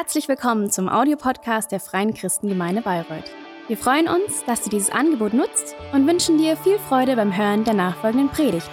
Herzlich 0.00 0.28
willkommen 0.28 0.70
zum 0.70 0.88
Audiopodcast 0.88 1.72
der 1.72 1.80
Freien 1.80 2.14
Christengemeinde 2.14 2.82
Bayreuth. 2.82 3.32
Wir 3.66 3.76
freuen 3.76 4.06
uns, 4.06 4.44
dass 4.46 4.62
du 4.62 4.70
dieses 4.70 4.90
Angebot 4.90 5.34
nutzt 5.34 5.74
und 5.92 6.06
wünschen 6.06 6.38
dir 6.38 6.56
viel 6.56 6.78
Freude 6.78 7.16
beim 7.16 7.36
Hören 7.36 7.64
der 7.64 7.74
nachfolgenden 7.74 8.28
Predigt. 8.28 8.70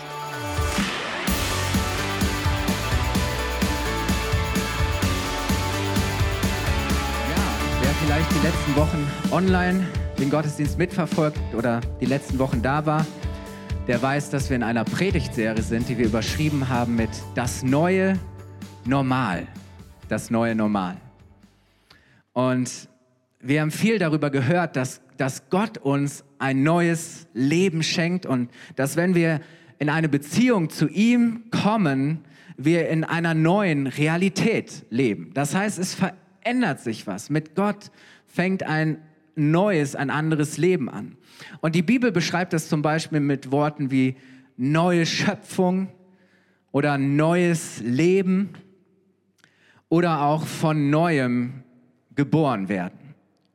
Ja, 7.31 7.43
wer 7.81 7.89
vielleicht 8.05 8.29
die 8.29 8.45
letzten 8.45 8.75
Wochen 8.75 9.11
online 9.31 9.87
den 10.19 10.29
Gottesdienst 10.29 10.77
mitverfolgt 10.77 11.39
oder 11.57 11.81
die 11.99 12.05
letzten 12.05 12.37
Wochen 12.37 12.61
da 12.61 12.85
war, 12.85 13.03
der 13.87 13.99
weiß, 13.99 14.29
dass 14.29 14.51
wir 14.51 14.57
in 14.57 14.63
einer 14.63 14.83
Predigtserie 14.83 15.63
sind, 15.63 15.89
die 15.89 15.97
wir 15.97 16.05
überschrieben 16.05 16.69
haben 16.69 16.95
mit 16.95 17.09
Das 17.33 17.63
neue 17.63 18.19
Normal. 18.85 19.47
Das 20.07 20.29
neue 20.29 20.53
Normal. 20.53 20.97
Und 22.35 22.89
wir 23.39 23.61
haben 23.61 23.71
viel 23.71 23.97
darüber 23.97 24.29
gehört, 24.29 24.75
dass, 24.75 25.01
dass 25.15 25.49
Gott 25.49 25.77
uns 25.77 26.25
ein 26.37 26.63
neues 26.63 27.27
Leben 27.33 27.81
schenkt 27.81 28.25
und 28.25 28.51
dass 28.75 28.97
wenn 28.97 29.15
wir 29.15 29.39
in 29.79 29.89
eine 29.89 30.09
Beziehung 30.09 30.69
zu 30.69 30.89
ihm 30.89 31.45
kommen, 31.49 32.25
wir 32.57 32.89
in 32.89 33.05
einer 33.05 33.33
neuen 33.33 33.87
Realität 33.87 34.85
leben. 34.89 35.31
Das 35.33 35.55
heißt, 35.55 35.79
es 35.79 35.95
verändert 35.95 36.81
sich 36.81 37.07
was. 37.07 37.29
Mit 37.29 37.55
Gott 37.55 37.89
fängt 38.27 38.63
ein 38.63 38.97
neues, 39.35 39.95
ein 39.95 40.09
anderes 40.09 40.57
Leben 40.57 40.89
an. 40.89 41.15
Und 41.61 41.73
die 41.73 41.83
Bibel 41.83 42.11
beschreibt 42.11 42.51
das 42.51 42.67
zum 42.67 42.81
Beispiel 42.81 43.21
mit 43.21 43.49
Worten 43.49 43.91
wie 43.91 44.17
neue 44.57 45.05
Schöpfung 45.05 45.87
oder 46.73 46.97
neues 46.97 47.79
Leben 47.79 48.49
oder 49.87 50.23
auch 50.23 50.45
von 50.45 50.89
neuem 50.89 51.64
geboren 52.15 52.69
werden. 52.69 53.05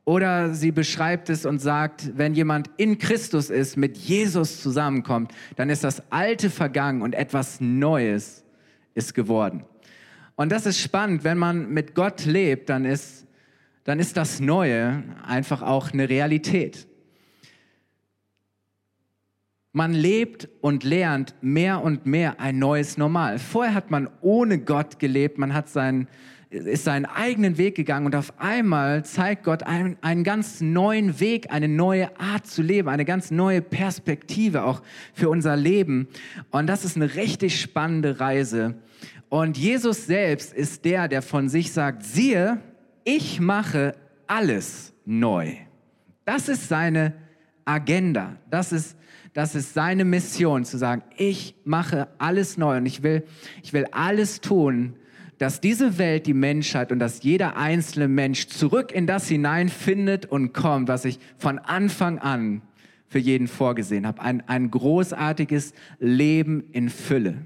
Oder 0.03 0.53
sie 0.53 0.71
beschreibt 0.71 1.29
es 1.29 1.45
und 1.45 1.59
sagt, 1.59 2.17
wenn 2.17 2.33
jemand 2.33 2.69
in 2.77 2.97
Christus 2.97 3.49
ist, 3.49 3.77
mit 3.77 3.97
Jesus 3.97 4.61
zusammenkommt, 4.61 5.31
dann 5.55 5.69
ist 5.69 5.83
das 5.83 6.01
Alte 6.11 6.49
vergangen 6.49 7.01
und 7.01 7.13
etwas 7.13 7.61
Neues 7.61 8.43
ist 8.95 9.13
geworden. 9.13 9.63
Und 10.35 10.51
das 10.51 10.65
ist 10.65 10.79
spannend, 10.79 11.23
wenn 11.23 11.37
man 11.37 11.69
mit 11.69 11.93
Gott 11.93 12.25
lebt, 12.25 12.69
dann 12.69 12.83
ist, 12.83 13.27
dann 13.83 13.99
ist 13.99 14.17
das 14.17 14.39
Neue 14.39 15.03
einfach 15.25 15.61
auch 15.61 15.91
eine 15.93 16.09
Realität. 16.09 16.87
Man 19.73 19.93
lebt 19.93 20.49
und 20.59 20.83
lernt 20.83 21.35
mehr 21.41 21.81
und 21.81 22.05
mehr 22.05 22.39
ein 22.39 22.59
neues 22.59 22.97
Normal. 22.97 23.39
Vorher 23.39 23.73
hat 23.73 23.91
man 23.91 24.09
ohne 24.19 24.59
Gott 24.59 24.99
gelebt, 24.99 25.37
man 25.37 25.53
hat 25.53 25.69
seinen, 25.69 26.07
ist 26.51 26.83
seinen 26.83 27.05
eigenen 27.05 27.57
Weg 27.57 27.75
gegangen 27.75 28.05
und 28.05 28.15
auf 28.15 28.33
einmal 28.37 29.05
zeigt 29.05 29.45
Gott 29.45 29.63
einen, 29.63 29.97
einen 30.01 30.25
ganz 30.25 30.59
neuen 30.59 31.21
Weg, 31.21 31.49
eine 31.49 31.69
neue 31.69 32.19
Art 32.19 32.45
zu 32.45 32.61
leben, 32.61 32.89
eine 32.89 33.05
ganz 33.05 33.31
neue 33.31 33.61
Perspektive 33.61 34.63
auch 34.63 34.81
für 35.13 35.29
unser 35.29 35.55
Leben. 35.55 36.09
Und 36.51 36.67
das 36.67 36.83
ist 36.83 36.97
eine 36.97 37.15
richtig 37.15 37.59
spannende 37.59 38.19
Reise. 38.19 38.75
Und 39.29 39.57
Jesus 39.57 40.05
selbst 40.05 40.53
ist 40.53 40.83
der, 40.83 41.07
der 41.07 41.21
von 41.21 41.47
sich 41.47 41.71
sagt, 41.71 42.03
siehe, 42.03 42.59
ich 43.05 43.39
mache 43.39 43.95
alles 44.27 44.93
neu. 45.05 45.53
Das 46.25 46.49
ist 46.49 46.67
seine 46.67 47.13
Agenda. 47.63 48.35
Das 48.49 48.73
ist 48.73 48.97
das 49.33 49.55
ist 49.55 49.73
seine 49.73 50.03
Mission, 50.03 50.65
zu 50.65 50.77
sagen, 50.77 51.03
ich 51.15 51.55
mache 51.63 52.09
alles 52.17 52.57
neu 52.57 52.75
und 52.75 52.85
ich 52.85 53.01
will, 53.01 53.23
ich 53.63 53.71
will 53.71 53.85
alles 53.91 54.41
tun, 54.41 54.95
dass 55.41 55.59
diese 55.59 55.97
Welt, 55.97 56.27
die 56.27 56.35
Menschheit 56.35 56.91
und 56.91 56.99
dass 56.99 57.23
jeder 57.23 57.57
einzelne 57.57 58.07
Mensch 58.07 58.45
zurück 58.47 58.91
in 58.91 59.07
das 59.07 59.27
hineinfindet 59.27 60.27
und 60.27 60.53
kommt, 60.53 60.87
was 60.87 61.03
ich 61.03 61.17
von 61.39 61.57
Anfang 61.57 62.19
an 62.19 62.61
für 63.07 63.17
jeden 63.17 63.47
vorgesehen 63.47 64.05
habe. 64.05 64.21
Ein, 64.21 64.47
ein 64.47 64.69
großartiges 64.69 65.73
Leben 65.99 66.65
in 66.73 66.89
Fülle. 66.89 67.39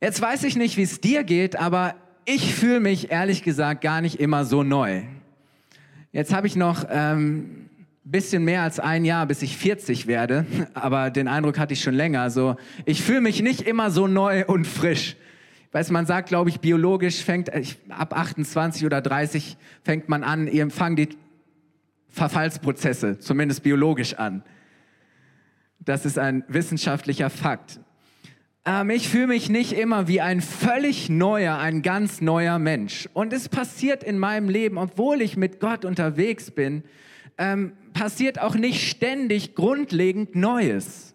Jetzt 0.00 0.22
weiß 0.22 0.44
ich 0.44 0.56
nicht, 0.56 0.78
wie 0.78 0.84
es 0.84 1.02
dir 1.02 1.22
geht, 1.22 1.56
aber 1.56 1.96
ich 2.24 2.54
fühle 2.54 2.80
mich 2.80 3.10
ehrlich 3.10 3.42
gesagt 3.42 3.82
gar 3.82 4.00
nicht 4.00 4.20
immer 4.20 4.46
so 4.46 4.62
neu. 4.62 5.02
Jetzt 6.12 6.32
habe 6.32 6.46
ich 6.46 6.56
noch 6.56 6.86
ähm, 6.88 7.68
bisschen 8.04 8.42
mehr 8.42 8.62
als 8.62 8.80
ein 8.80 9.04
Jahr, 9.04 9.26
bis 9.26 9.42
ich 9.42 9.58
40 9.58 10.06
werde, 10.06 10.46
aber 10.72 11.10
den 11.10 11.28
Eindruck 11.28 11.58
hatte 11.58 11.74
ich 11.74 11.82
schon 11.82 11.94
länger. 11.94 12.30
So, 12.30 12.56
ich 12.86 13.02
fühle 13.02 13.20
mich 13.20 13.42
nicht 13.42 13.60
immer 13.60 13.90
so 13.90 14.06
neu 14.06 14.46
und 14.46 14.66
frisch. 14.66 15.16
Weiß 15.72 15.90
man 15.90 16.06
sagt, 16.06 16.28
glaube 16.28 16.50
ich, 16.50 16.60
biologisch 16.60 17.22
fängt 17.22 17.50
ab 17.90 18.16
28 18.16 18.86
oder 18.86 19.00
30 19.00 19.56
fängt 19.82 20.08
man 20.08 20.24
an, 20.24 20.46
ihr 20.46 20.70
fangen 20.70 20.96
die 20.96 21.08
Verfallsprozesse, 22.08 23.18
zumindest 23.18 23.62
biologisch 23.62 24.14
an. 24.14 24.42
Das 25.78 26.06
ist 26.06 26.18
ein 26.18 26.44
wissenschaftlicher 26.48 27.30
Fakt. 27.30 27.80
Ähm, 28.64 28.90
ich 28.90 29.08
fühle 29.08 29.28
mich 29.28 29.48
nicht 29.48 29.72
immer 29.72 30.08
wie 30.08 30.20
ein 30.20 30.40
völlig 30.40 31.08
neuer, 31.08 31.58
ein 31.58 31.82
ganz 31.82 32.20
neuer 32.20 32.58
Mensch. 32.58 33.08
Und 33.12 33.32
es 33.32 33.48
passiert 33.48 34.02
in 34.02 34.18
meinem 34.18 34.48
Leben, 34.48 34.78
obwohl 34.78 35.22
ich 35.22 35.36
mit 35.36 35.60
Gott 35.60 35.84
unterwegs 35.84 36.50
bin, 36.50 36.82
ähm, 37.38 37.72
passiert 37.92 38.40
auch 38.40 38.54
nicht 38.54 38.88
ständig 38.88 39.54
grundlegend 39.54 40.34
Neues. 40.34 41.07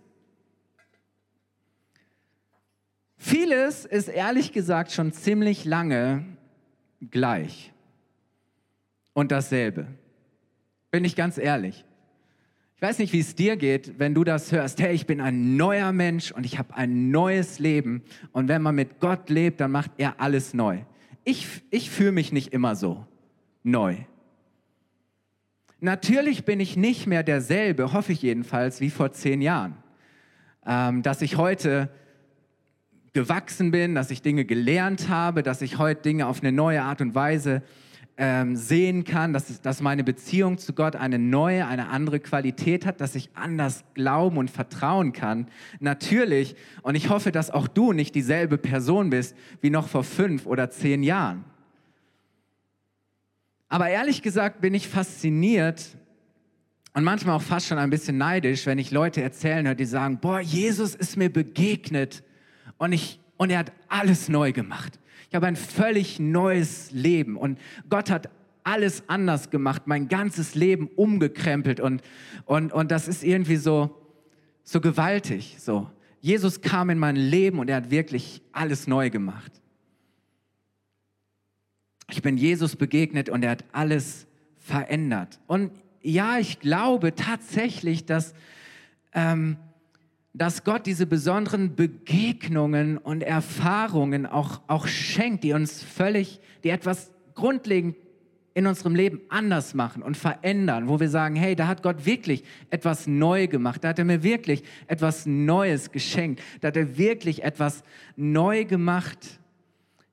Vieles 3.26 3.86
ist 3.86 4.10
ehrlich 4.10 4.52
gesagt 4.52 4.92
schon 4.92 5.14
ziemlich 5.14 5.64
lange 5.64 6.26
gleich 7.10 7.72
und 9.14 9.32
dasselbe. 9.32 9.88
Bin 10.92 11.06
ich 11.06 11.16
ganz 11.16 11.38
ehrlich. 11.38 11.86
Ich 12.76 12.82
weiß 12.82 13.00
nicht, 13.00 13.14
wie 13.14 13.22
es 13.22 13.34
dir 13.34 13.56
geht, 13.56 13.98
wenn 13.98 14.14
du 14.14 14.26
das 14.26 14.52
hörst. 14.52 14.82
Hey, 14.82 14.94
ich 14.94 15.08
bin 15.08 15.22
ein 15.22 15.56
neuer 15.56 15.94
Mensch 15.94 16.34
und 16.34 16.46
ich 16.46 16.60
habe 16.60 16.76
ein 16.76 17.12
neues 17.12 17.60
Leben. 17.60 18.04
Und 18.34 18.50
wenn 18.50 18.62
man 18.62 18.76
mit 18.76 19.00
Gott 19.00 19.30
lebt, 19.30 19.62
dann 19.62 19.72
macht 19.72 19.92
er 19.96 20.20
alles 20.20 20.54
neu. 20.54 20.80
Ich, 21.24 21.48
ich 21.70 21.90
fühle 21.90 22.12
mich 22.12 22.34
nicht 22.34 22.52
immer 22.52 22.76
so 22.76 23.08
neu. 23.64 23.96
Natürlich 25.80 26.44
bin 26.44 26.60
ich 26.60 26.76
nicht 26.76 27.08
mehr 27.08 27.24
derselbe, 27.24 27.94
hoffe 27.94 28.12
ich 28.12 28.22
jedenfalls, 28.22 28.82
wie 28.82 28.90
vor 28.90 29.14
zehn 29.14 29.42
Jahren. 29.42 29.78
Ähm, 30.66 31.04
dass 31.04 31.22
ich 31.22 31.38
heute 31.38 31.90
gewachsen 33.14 33.72
bin, 33.72 33.96
dass 33.96 34.12
ich 34.12 34.22
Dinge 34.22 34.44
gelernt 34.44 35.08
habe, 35.08 35.44
dass 35.44 35.62
ich 35.62 35.78
heute 35.78 36.02
Dinge 36.02 36.28
auf 36.28 36.42
eine 36.42 36.52
neue 36.52 36.82
Art 36.82 37.00
und 37.00 37.16
Weise 37.16 37.62
ähm, 38.18 38.56
sehen 38.56 39.04
kann, 39.06 39.34
dass, 39.34 39.62
dass 39.62 39.82
meine 39.82 40.04
Beziehung 40.04 40.58
zu 40.58 40.74
Gott 40.74 40.96
eine 40.96 41.18
neue, 41.18 41.66
eine 41.66 41.90
andere 41.90 42.20
Qualität 42.20 42.86
hat, 42.86 43.02
dass 43.02 43.16
ich 43.16 43.30
anders 43.34 43.84
glauben 43.94 44.38
und 44.38 44.52
vertrauen 44.52 45.14
kann. 45.14 45.48
Natürlich, 45.80 46.56
und 46.84 46.96
ich 46.96 47.10
hoffe, 47.10 47.32
dass 47.32 47.50
auch 47.50 47.68
du 47.68 47.92
nicht 47.92 48.14
dieselbe 48.14 48.58
Person 48.58 49.10
bist 49.10 49.36
wie 49.62 49.70
noch 49.70 49.88
vor 49.88 50.04
fünf 50.04 50.46
oder 50.46 50.70
zehn 50.70 51.02
Jahren. 51.02 51.44
Aber 53.68 53.90
ehrlich 53.90 54.22
gesagt 54.22 54.62
bin 54.62 54.76
ich 54.76 54.88
fasziniert 54.88 55.98
und 56.94 57.04
manchmal 57.04 57.36
auch 57.36 57.42
fast 57.42 57.68
schon 57.68 57.80
ein 57.80 57.90
bisschen 57.90 58.18
neidisch, 58.18 58.68
wenn 58.68 58.78
ich 58.78 58.92
Leute 58.92 59.24
erzählen 59.24 59.66
höre, 59.66 59.74
die 59.74 59.86
sagen, 59.86 60.20
boah, 60.20 60.40
Jesus 60.40 60.94
ist 60.94 61.18
mir 61.18 61.32
begegnet 61.32 62.24
und, 62.84 62.92
ich, 62.92 63.18
und 63.38 63.50
er 63.50 63.60
hat 63.60 63.72
alles 63.88 64.28
neu 64.28 64.52
gemacht. 64.52 65.00
Ich 65.30 65.36
habe 65.36 65.48
ein 65.48 65.56
völlig 65.56 66.20
neues 66.20 66.92
Leben 66.92 67.38
und 67.38 67.58
Gott 67.90 68.10
hat 68.10 68.30
alles 68.66 69.08
anders 69.08 69.50
gemacht, 69.50 69.84
mein 69.86 70.10
ganzes 70.10 70.54
Leben 70.54 70.88
umgekrempelt 70.88 71.80
und, 71.80 72.02
und, 72.44 72.74
und 72.74 72.92
das 72.92 73.08
ist 73.08 73.24
irgendwie 73.24 73.56
so, 73.56 73.96
so 74.64 74.82
gewaltig. 74.82 75.56
So. 75.60 75.90
Jesus 76.20 76.60
kam 76.60 76.90
in 76.90 77.00
mein 77.00 77.16
Leben 77.16 77.60
und 77.60 77.70
er 77.70 77.78
hat 77.78 77.90
wirklich 77.90 78.42
alles 78.52 78.86
neu 78.86 79.10
gemacht. 79.10 79.62
Ich 82.10 82.22
bin 82.22 82.36
Jesus 82.36 82.76
begegnet 82.76 83.30
und 83.30 83.44
er 83.44 83.52
hat 83.52 83.64
alles 83.72 84.28
verändert. 84.58 85.40
Und 85.48 85.72
ja, 86.02 86.38
ich 86.38 86.60
glaube 86.60 87.16
tatsächlich, 87.16 88.06
dass, 88.06 88.34
ähm, 89.14 89.56
dass 90.34 90.64
Gott 90.64 90.88
diese 90.88 91.06
besonderen 91.06 91.76
Begegnungen 91.76 92.98
und 92.98 93.22
Erfahrungen 93.22 94.26
auch, 94.26 94.62
auch 94.68 94.88
schenkt, 94.88 95.44
die 95.44 95.54
uns 95.54 95.84
völlig, 95.84 96.40
die 96.64 96.70
etwas 96.70 97.12
grundlegend 97.36 97.96
in 98.56 98.68
unserem 98.68 98.96
Leben 98.96 99.22
anders 99.30 99.74
machen 99.74 100.04
und 100.04 100.16
verändern, 100.16 100.88
wo 100.88 101.00
wir 101.00 101.10
sagen, 101.10 101.36
hey, 101.36 101.56
da 101.56 101.68
hat 101.68 101.82
Gott 101.82 102.06
wirklich 102.06 102.44
etwas 102.70 103.08
neu 103.08 103.48
gemacht, 103.48 103.84
da 103.84 103.90
hat 103.90 104.00
er 104.00 104.06
mir 104.06 104.22
wirklich 104.22 104.64
etwas 104.88 105.26
Neues 105.26 105.92
geschenkt, 105.92 106.42
da 106.62 106.68
hat 106.68 106.78
er 106.78 106.98
wirklich 106.98 107.44
etwas 107.44 107.84
neu 108.16 108.66
gemacht. 108.66 109.40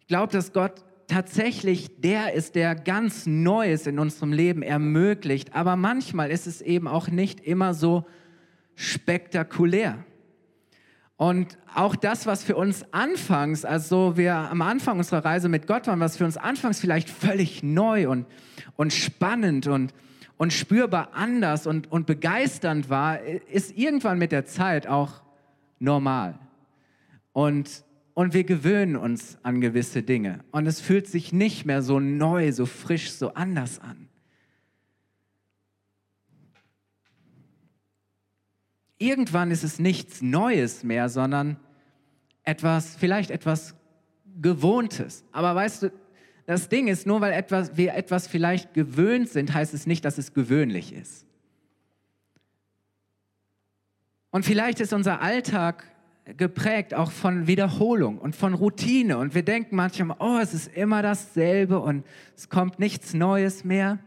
Ich 0.00 0.06
glaube, 0.06 0.32
dass 0.32 0.52
Gott 0.52 0.84
tatsächlich 1.06 2.00
der 2.00 2.32
ist, 2.32 2.54
der 2.54 2.74
ganz 2.74 3.26
Neues 3.26 3.86
in 3.86 3.98
unserem 3.98 4.32
Leben 4.32 4.62
ermöglicht. 4.62 5.54
Aber 5.54 5.76
manchmal 5.76 6.30
ist 6.30 6.46
es 6.46 6.62
eben 6.62 6.86
auch 6.88 7.08
nicht 7.08 7.40
immer 7.40 7.74
so 7.74 8.06
spektakulär. 8.74 10.04
Und 11.20 11.58
auch 11.74 11.96
das, 11.96 12.24
was 12.24 12.42
für 12.42 12.56
uns 12.56 12.82
anfangs, 12.94 13.66
also 13.66 14.16
wir 14.16 14.34
am 14.34 14.62
Anfang 14.62 14.96
unserer 14.96 15.22
Reise 15.22 15.50
mit 15.50 15.66
Gott 15.66 15.86
waren, 15.86 16.00
was 16.00 16.16
für 16.16 16.24
uns 16.24 16.38
anfangs 16.38 16.80
vielleicht 16.80 17.10
völlig 17.10 17.62
neu 17.62 18.08
und, 18.08 18.24
und 18.76 18.94
spannend 18.94 19.66
und, 19.66 19.92
und 20.38 20.54
spürbar 20.54 21.10
anders 21.12 21.66
und, 21.66 21.92
und 21.92 22.06
begeisternd 22.06 22.88
war, 22.88 23.20
ist 23.20 23.76
irgendwann 23.76 24.18
mit 24.18 24.32
der 24.32 24.46
Zeit 24.46 24.86
auch 24.86 25.22
normal. 25.78 26.38
Und, 27.34 27.84
und 28.14 28.32
wir 28.32 28.44
gewöhnen 28.44 28.96
uns 28.96 29.36
an 29.42 29.60
gewisse 29.60 30.02
Dinge. 30.02 30.40
Und 30.52 30.66
es 30.66 30.80
fühlt 30.80 31.06
sich 31.06 31.34
nicht 31.34 31.66
mehr 31.66 31.82
so 31.82 32.00
neu, 32.00 32.50
so 32.50 32.64
frisch, 32.64 33.12
so 33.12 33.34
anders 33.34 33.78
an. 33.78 34.08
Irgendwann 39.00 39.50
ist 39.50 39.64
es 39.64 39.80
nichts 39.80 40.22
Neues 40.22 40.84
mehr, 40.84 41.08
sondern 41.08 41.56
etwas, 42.44 42.94
vielleicht 42.96 43.30
etwas 43.30 43.74
Gewohntes. 44.40 45.24
Aber 45.32 45.54
weißt 45.54 45.84
du, 45.84 45.92
das 46.46 46.68
Ding 46.68 46.86
ist, 46.86 47.06
nur 47.06 47.20
weil 47.20 47.32
etwas, 47.32 47.76
wir 47.76 47.94
etwas 47.94 48.28
vielleicht 48.28 48.74
gewöhnt 48.74 49.28
sind, 49.28 49.52
heißt 49.52 49.74
es 49.74 49.86
nicht, 49.86 50.04
dass 50.04 50.18
es 50.18 50.34
gewöhnlich 50.34 50.92
ist. 50.92 51.26
Und 54.30 54.44
vielleicht 54.44 54.80
ist 54.80 54.92
unser 54.92 55.20
Alltag 55.22 55.84
geprägt 56.36 56.94
auch 56.94 57.10
von 57.10 57.46
Wiederholung 57.46 58.18
und 58.18 58.36
von 58.36 58.54
Routine. 58.54 59.18
Und 59.18 59.34
wir 59.34 59.42
denken 59.42 59.76
manchmal, 59.76 60.16
oh, 60.20 60.38
es 60.40 60.54
ist 60.54 60.74
immer 60.76 61.02
dasselbe 61.02 61.80
und 61.80 62.04
es 62.36 62.48
kommt 62.48 62.78
nichts 62.78 63.14
Neues 63.14 63.64
mehr. 63.64 63.98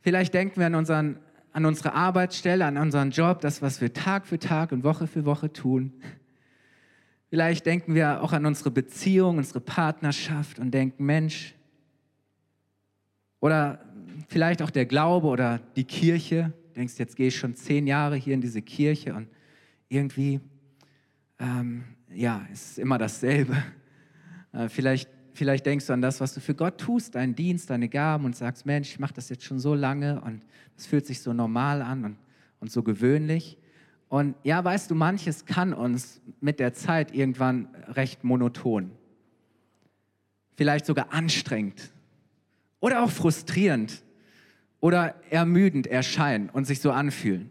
Vielleicht 0.00 0.34
denken 0.34 0.60
wir 0.60 0.66
an 0.66 0.74
unseren 0.74 1.18
an 1.54 1.66
unsere 1.66 1.94
Arbeitsstelle, 1.94 2.66
an 2.66 2.76
unseren 2.76 3.12
Job, 3.12 3.40
das, 3.40 3.62
was 3.62 3.80
wir 3.80 3.92
Tag 3.92 4.26
für 4.26 4.40
Tag 4.40 4.72
und 4.72 4.82
Woche 4.82 5.06
für 5.06 5.24
Woche 5.24 5.52
tun. 5.52 5.92
Vielleicht 7.30 7.64
denken 7.64 7.94
wir 7.94 8.22
auch 8.22 8.32
an 8.32 8.44
unsere 8.44 8.72
Beziehung, 8.72 9.38
unsere 9.38 9.60
Partnerschaft 9.60 10.58
und 10.58 10.72
denken, 10.72 11.04
Mensch, 11.04 11.54
oder 13.38 13.84
vielleicht 14.28 14.62
auch 14.62 14.70
der 14.70 14.84
Glaube 14.84 15.28
oder 15.28 15.60
die 15.76 15.84
Kirche. 15.84 16.52
Du 16.68 16.80
denkst, 16.80 16.94
jetzt 16.98 17.14
gehe 17.14 17.28
ich 17.28 17.36
schon 17.36 17.54
zehn 17.54 17.86
Jahre 17.86 18.16
hier 18.16 18.34
in 18.34 18.40
diese 18.40 18.60
Kirche 18.60 19.14
und 19.14 19.28
irgendwie, 19.88 20.40
ähm, 21.38 21.84
ja, 22.12 22.44
es 22.52 22.70
ist 22.70 22.78
immer 22.80 22.98
dasselbe. 22.98 23.56
Äh, 24.52 24.68
vielleicht 24.68 25.08
vielleicht 25.34 25.66
denkst 25.66 25.86
du 25.86 25.92
an 25.92 26.00
das, 26.00 26.20
was 26.20 26.32
du 26.32 26.40
für 26.40 26.54
Gott 26.54 26.78
tust, 26.78 27.14
deinen 27.14 27.34
Dienst, 27.34 27.68
deine 27.68 27.88
Gaben 27.88 28.24
und 28.24 28.36
sagst, 28.36 28.64
Mensch, 28.64 28.90
ich 28.90 28.98
mache 28.98 29.14
das 29.14 29.28
jetzt 29.28 29.44
schon 29.44 29.58
so 29.58 29.74
lange 29.74 30.20
und 30.20 30.42
es 30.76 30.86
fühlt 30.86 31.06
sich 31.06 31.20
so 31.20 31.32
normal 31.32 31.82
an 31.82 32.04
und, 32.04 32.16
und 32.60 32.70
so 32.70 32.82
gewöhnlich. 32.82 33.58
Und 34.08 34.36
ja, 34.44 34.64
weißt 34.64 34.90
du, 34.90 34.94
manches 34.94 35.44
kann 35.44 35.72
uns 35.72 36.20
mit 36.40 36.60
der 36.60 36.72
Zeit 36.72 37.14
irgendwann 37.14 37.68
recht 37.88 38.22
monoton, 38.22 38.92
vielleicht 40.56 40.86
sogar 40.86 41.12
anstrengend 41.12 41.90
oder 42.80 43.02
auch 43.02 43.10
frustrierend 43.10 44.02
oder 44.80 45.14
ermüdend 45.30 45.86
erscheinen 45.86 46.48
und 46.50 46.66
sich 46.66 46.80
so 46.80 46.92
anfühlen. 46.92 47.50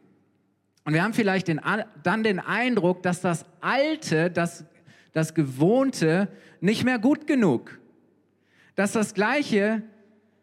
Und 0.86 0.94
wir 0.94 1.04
haben 1.04 1.14
vielleicht 1.14 1.48
den, 1.48 1.60
dann 2.04 2.24
den 2.24 2.40
Eindruck, 2.40 3.04
dass 3.04 3.22
das 3.22 3.46
Alte, 3.62 4.30
das 4.30 4.66
das 5.14 5.34
Gewohnte 5.34 6.28
nicht 6.60 6.84
mehr 6.84 7.00
gut 7.00 7.28
genug, 7.28 7.80
dass 8.76 8.92
das 8.92 9.14
Gleiche 9.14 9.84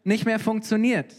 nicht 0.03 0.25
mehr 0.25 0.39
funktioniert. 0.39 1.13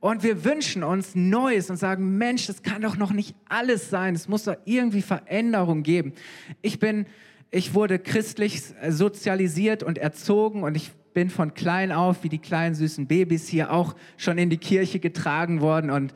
Und 0.00 0.22
wir 0.22 0.44
wünschen 0.44 0.82
uns 0.82 1.14
Neues 1.14 1.70
und 1.70 1.76
sagen, 1.76 2.18
Mensch, 2.18 2.46
das 2.46 2.62
kann 2.62 2.82
doch 2.82 2.96
noch 2.96 3.12
nicht 3.12 3.36
alles 3.48 3.88
sein. 3.88 4.14
Es 4.14 4.28
muss 4.28 4.44
doch 4.44 4.56
irgendwie 4.64 5.02
Veränderung 5.02 5.82
geben. 5.82 6.12
Ich 6.60 6.78
bin, 6.78 7.06
ich 7.50 7.74
wurde 7.74 7.98
christlich 7.98 8.62
sozialisiert 8.88 9.82
und 9.82 9.98
erzogen 9.98 10.64
und 10.64 10.76
ich 10.76 10.92
bin 11.14 11.30
von 11.30 11.54
klein 11.54 11.92
auf, 11.92 12.24
wie 12.24 12.28
die 12.28 12.38
kleinen 12.38 12.74
süßen 12.74 13.06
Babys 13.06 13.48
hier, 13.48 13.72
auch 13.72 13.94
schon 14.16 14.38
in 14.38 14.50
die 14.50 14.58
Kirche 14.58 14.98
getragen 14.98 15.60
worden 15.60 15.90
und 15.90 16.12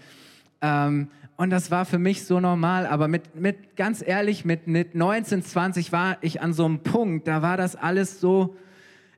ähm, 0.60 1.08
und 1.40 1.48
das 1.48 1.70
war 1.70 1.86
für 1.86 1.98
mich 1.98 2.26
so 2.26 2.38
normal. 2.38 2.84
Aber 2.84 3.08
mit, 3.08 3.34
mit 3.34 3.74
ganz 3.74 4.04
ehrlich, 4.06 4.44
mit, 4.44 4.66
mit 4.66 4.94
19, 4.94 5.42
20 5.42 5.90
war 5.90 6.18
ich 6.20 6.42
an 6.42 6.52
so 6.52 6.66
einem 6.66 6.80
Punkt, 6.80 7.26
da 7.26 7.40
war 7.40 7.56
das 7.56 7.76
alles 7.76 8.20
so, 8.20 8.56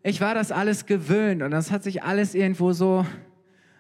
ich 0.05 0.21
war 0.21 0.33
das 0.33 0.53
alles 0.53 0.87
gewöhnt 0.87 1.43
und 1.43 1.51
das 1.51 1.73
hat 1.73 1.83
sich 1.83 2.05
alles 2.05 2.37
irgendwo 2.37 2.75
so 2.75 3.05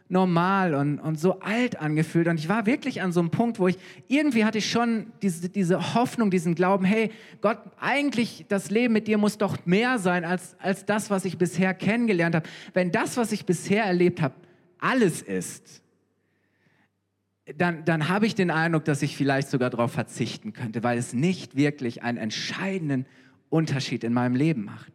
normal 0.08 0.74
und, 0.74 0.98
und 0.98 1.20
so 1.20 1.38
alt 1.38 1.78
angefühlt. 1.78 2.26
Und 2.26 2.36
ich 2.40 2.48
war 2.48 2.66
wirklich 2.66 3.00
an 3.00 3.12
so 3.12 3.20
einem 3.20 3.30
Punkt, 3.30 3.60
wo 3.60 3.68
ich 3.68 3.78
irgendwie 4.08 4.44
hatte 4.44 4.58
ich 4.58 4.68
schon 4.68 5.12
diese, 5.22 5.48
diese 5.48 5.94
Hoffnung, 5.94 6.32
diesen 6.32 6.56
Glauben, 6.56 6.84
hey, 6.84 7.12
Gott, 7.42 7.58
eigentlich 7.78 8.46
das 8.48 8.70
Leben 8.72 8.92
mit 8.92 9.06
dir 9.06 9.18
muss 9.18 9.38
doch 9.38 9.56
mehr 9.66 10.00
sein 10.00 10.24
als, 10.24 10.56
als 10.58 10.84
das, 10.84 11.10
was 11.10 11.24
ich 11.24 11.38
bisher 11.38 11.74
kennengelernt 11.74 12.34
habe. 12.34 12.48
Wenn 12.74 12.90
das, 12.90 13.16
was 13.16 13.30
ich 13.30 13.46
bisher 13.46 13.84
erlebt 13.84 14.20
habe, 14.20 14.34
alles 14.80 15.22
ist, 15.22 15.80
dann, 17.58 17.84
dann 17.84 18.08
habe 18.08 18.26
ich 18.26 18.34
den 18.34 18.50
Eindruck, 18.50 18.84
dass 18.84 19.02
ich 19.02 19.16
vielleicht 19.16 19.49
sogar 19.49 19.70
darauf 19.70 19.93
verzichten 19.93 20.52
könnte, 20.52 20.82
weil 20.82 20.99
es 20.99 21.12
nicht 21.12 21.56
wirklich 21.56 22.02
einen 22.02 22.19
entscheidenden 22.19 23.06
Unterschied 23.50 24.04
in 24.04 24.12
meinem 24.12 24.34
Leben 24.34 24.64
macht. 24.64 24.93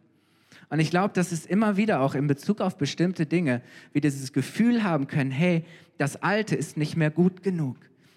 Und 0.70 0.80
ich 0.80 0.90
glaube, 0.90 1.14
dass 1.14 1.32
es 1.32 1.46
immer 1.46 1.76
wieder 1.76 2.00
auch 2.00 2.14
in 2.14 2.26
Bezug 2.26 2.60
auf 2.60 2.76
bestimmte 2.76 3.26
Dinge 3.26 3.62
wir 3.92 4.00
dieses 4.00 4.32
Gefühl 4.32 4.84
haben 4.84 5.06
können, 5.06 5.30
hey, 5.30 5.64
das 5.96 6.22
Alte 6.22 6.56
ist 6.56 6.76
nicht 6.76 6.96
mehr 6.96 7.10
gut 7.10 7.42
genug. 7.42 7.76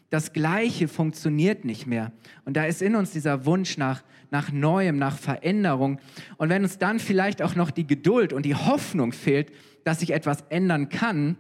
Das 0.10 0.34
Gleiche 0.34 0.90
funktioniert 0.90 1.64
nicht 1.64 1.88
mehr. 1.88 2.12
Und 2.44 2.58
da 2.58 2.66
ist 2.66 2.82
in 2.82 2.96
uns 2.96 3.12
dieser 3.12 3.46
Wunsch 3.46 3.78
nach, 3.78 4.04
nach 4.30 4.52
Neuem, 4.52 4.98
nach 4.98 5.18
Veränderung. 5.18 6.00
Und 6.38 6.50
wenn 6.50 6.64
uns 6.64 6.78
dann 6.78 7.00
vielleicht 7.00 7.42
auch 7.42 7.56
noch 7.56 7.72
die 7.72 7.88
Geduld 7.88 8.34
und 8.34 8.46
die 8.46 8.56
Hoffnung 8.56 9.14
fehlt, 9.14 9.54
dass 9.86 10.02
sich 10.02 10.12
etwas 10.12 10.44
ändern 10.50 10.90
kann, 10.90 11.38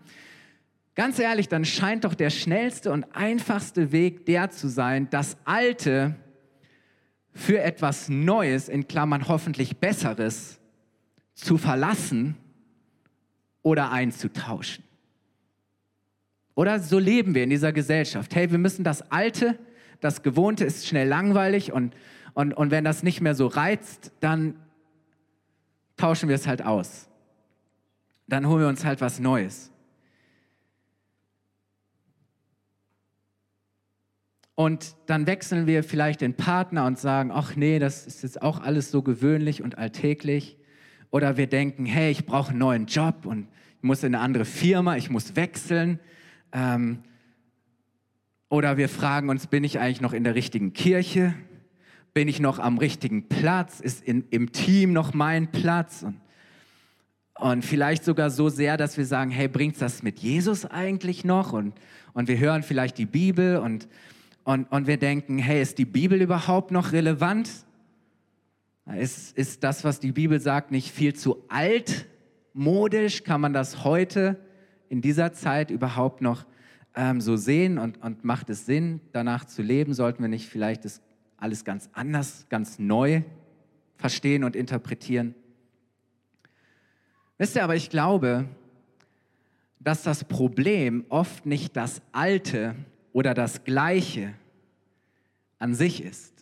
Ganz 0.95 1.19
ehrlich, 1.19 1.47
dann 1.47 1.63
scheint 1.63 2.03
doch 2.03 2.13
der 2.13 2.29
schnellste 2.29 2.91
und 2.91 3.05
einfachste 3.15 3.91
Weg 3.91 4.25
der 4.25 4.49
zu 4.49 4.67
sein, 4.67 5.09
das 5.09 5.38
Alte 5.45 6.15
für 7.33 7.61
etwas 7.61 8.09
Neues, 8.09 8.67
in 8.67 8.88
Klammern 8.88 9.27
hoffentlich 9.27 9.77
Besseres, 9.77 10.59
zu 11.33 11.57
verlassen 11.57 12.35
oder 13.61 13.91
einzutauschen. 13.91 14.83
Oder 16.55 16.79
so 16.79 16.99
leben 16.99 17.33
wir 17.33 17.44
in 17.44 17.49
dieser 17.49 17.71
Gesellschaft. 17.71 18.35
Hey, 18.35 18.51
wir 18.51 18.57
müssen 18.57 18.83
das 18.83 19.11
Alte, 19.11 19.57
das 20.01 20.23
Gewohnte 20.23 20.65
ist 20.65 20.87
schnell 20.87 21.07
langweilig 21.07 21.71
und, 21.71 21.95
und, 22.33 22.53
und 22.53 22.71
wenn 22.71 22.83
das 22.83 23.01
nicht 23.01 23.21
mehr 23.21 23.35
so 23.35 23.47
reizt, 23.47 24.11
dann 24.19 24.55
tauschen 25.95 26.27
wir 26.27 26.35
es 26.35 26.47
halt 26.47 26.63
aus. 26.63 27.07
Dann 28.27 28.47
holen 28.47 28.61
wir 28.61 28.67
uns 28.67 28.83
halt 28.83 28.99
was 28.99 29.19
Neues. 29.19 29.71
Und 34.61 34.95
dann 35.07 35.25
wechseln 35.25 35.65
wir 35.65 35.83
vielleicht 35.83 36.21
den 36.21 36.35
Partner 36.35 36.85
und 36.85 36.99
sagen, 36.99 37.31
ach 37.33 37.56
nee, 37.56 37.80
das 37.80 38.06
ist 38.06 38.21
jetzt 38.21 38.44
auch 38.44 38.61
alles 38.61 38.91
so 38.91 39.01
gewöhnlich 39.01 39.63
und 39.63 39.80
alltäglich. 39.80 40.56
Oder 41.09 41.35
wir 41.35 41.47
denken, 41.47 41.87
hey, 41.87 42.11
ich 42.11 42.27
brauche 42.27 42.51
einen 42.51 42.59
neuen 42.59 42.85
Job 42.85 43.25
und 43.25 43.47
ich 43.77 43.83
muss 43.83 44.03
in 44.03 44.13
eine 44.13 44.23
andere 44.23 44.45
Firma, 44.45 44.97
ich 44.97 45.09
muss 45.09 45.35
wechseln. 45.35 45.99
Ähm, 46.51 46.99
oder 48.49 48.77
wir 48.77 48.87
fragen 48.87 49.30
uns, 49.30 49.47
bin 49.47 49.63
ich 49.63 49.80
eigentlich 49.80 49.99
noch 49.99 50.13
in 50.13 50.23
der 50.23 50.35
richtigen 50.35 50.73
Kirche? 50.73 51.33
Bin 52.13 52.27
ich 52.27 52.39
noch 52.39 52.59
am 52.59 52.77
richtigen 52.77 53.30
Platz? 53.30 53.80
Ist 53.80 54.03
in, 54.03 54.25
im 54.30 54.51
Team 54.51 54.94
noch 54.94 55.15
mein 55.15 55.51
Platz? 55.51 56.03
Und, 56.03 56.21
und 57.33 57.65
vielleicht 57.65 58.03
sogar 58.03 58.30
so 58.30 58.47
sehr, 58.49 58.77
dass 58.77 58.95
wir 58.95 59.07
sagen, 59.07 59.31
hey, 59.31 59.47
bringt 59.47 59.81
das 59.81 60.03
mit 60.03 60.19
Jesus 60.19 60.68
eigentlich 60.68 61.25
noch? 61.25 61.51
Und, 61.51 61.73
und 62.13 62.27
wir 62.27 62.37
hören 62.37 62.61
vielleicht 62.61 62.99
die 62.99 63.07
Bibel 63.07 63.57
und 63.57 63.87
und, 64.44 64.71
und 64.71 64.88
wir 64.88 64.98
denken, 64.98 65.38
hey, 65.38 65.62
ist 65.62 65.78
die 65.78 65.86
Bibel 65.86 66.21
überhaupt 66.21 66.71
noch 66.71 66.92
relevant? 66.92 67.50
Ist, 68.98 69.38
ist 69.38 69.64
das, 69.64 69.83
was 69.83 70.00
die 70.00 70.12
Bibel 70.12 70.40
sagt, 70.40 70.71
nicht 70.71 70.92
viel 70.92 71.14
zu 71.14 71.44
altmodisch? 71.48 73.24
Kann 73.24 73.42
man 73.42 73.54
das 73.54 73.83
heute 73.83 74.40
in 74.90 75.02
dieser 75.02 75.33
Zeit 75.33 75.69
überhaupt 75.69 76.21
noch 76.21 76.45
ähm, 76.95 77.21
so 77.21 77.38
sehen 77.38 77.78
und, 77.78 78.02
und 78.04 78.26
macht 78.26 78.50
es 78.50 78.66
Sinn, 78.66 79.00
danach 79.14 79.45
zu 79.45 79.62
leben? 79.62 79.94
Sollten 79.94 80.24
wir 80.24 80.30
nicht 80.30 80.50
vielleicht 80.50 80.86
das 80.86 81.02
alles 81.38 81.64
ganz 81.64 81.90
anders, 81.94 82.48
ganz 82.50 82.80
neu 82.80 83.21
verstehen 83.95 84.44
und 84.44 84.56
interpretieren? 84.56 85.36
Wisst 87.38 87.56
ihr, 87.56 87.64
aber 87.64 87.76
ich 87.76 87.90
glaube, 87.90 88.45
dass 89.80 90.04
das 90.04 90.24
Problem 90.24 91.06
oft 91.10 91.45
nicht 91.45 91.76
das 91.76 92.02
Alte 92.12 92.76
oder 93.13 93.33
das 93.33 93.63
Gleiche 93.63 94.33
an 95.59 95.73
sich 95.73 96.03
ist. 96.03 96.33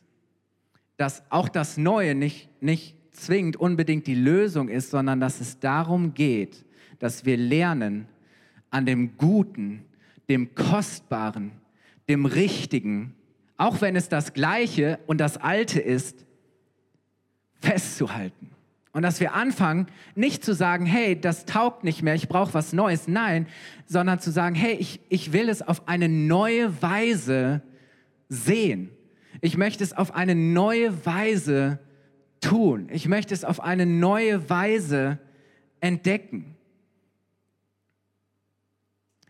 Dass 0.98 1.24
auch 1.30 1.50
das 1.50 1.78
Neue 1.78 2.16
nicht, 2.16 2.50
nicht 2.62 2.96
zwingend 3.12 3.58
unbedingt 3.58 4.08
die 4.08 4.16
Lösung 4.16 4.70
ist, 4.70 4.92
sondern 4.92 5.20
dass 5.20 5.42
es 5.42 5.60
darum 5.60 6.14
geht, 6.14 6.66
dass 7.00 7.26
wir 7.26 7.38
lernen, 7.38 8.08
an 8.72 8.86
dem 8.86 9.18
Guten, 9.18 9.84
dem 10.30 10.54
Kostbaren, 10.54 11.52
dem 12.08 12.26
Richtigen 12.26 13.16
auch 13.60 13.82
wenn 13.82 13.98
es 13.98 14.08
das 14.08 14.34
Gleiche 14.34 15.00
und 15.06 15.20
das 15.20 15.36
Alte 15.36 15.82
ist, 15.82 16.26
festzuhalten. 17.60 18.52
Und 18.92 19.04
dass 19.04 19.20
wir 19.20 19.34
anfangen, 19.34 19.88
nicht 20.16 20.44
zu 20.44 20.54
sagen, 20.54 20.86
hey, 20.86 21.20
das 21.20 21.46
taugt 21.46 21.84
nicht 21.84 22.02
mehr, 22.02 22.16
ich 22.16 22.28
brauche 22.28 22.54
was 22.56 22.74
Neues, 22.74 23.08
nein, 23.08 23.48
sondern 23.86 24.20
zu 24.20 24.32
sagen, 24.32 24.56
hey, 24.56 24.74
ich, 24.74 25.00
ich 25.10 25.32
will 25.32 25.48
es 25.48 25.62
auf 25.62 25.88
eine 25.88 26.10
neue 26.10 26.82
Weise 26.82 27.62
sehen. 28.30 28.90
Ich 29.42 29.58
möchte 29.58 29.84
es 29.84 29.94
auf 29.94 30.16
eine 30.16 30.34
neue 30.34 31.06
Weise 31.06 31.80
tun. 32.42 32.90
Ich 32.92 33.08
möchte 33.08 33.34
es 33.34 33.44
auf 33.46 33.62
eine 33.62 33.86
neue 33.86 34.50
Weise 34.50 35.20
entdecken. 35.82 36.56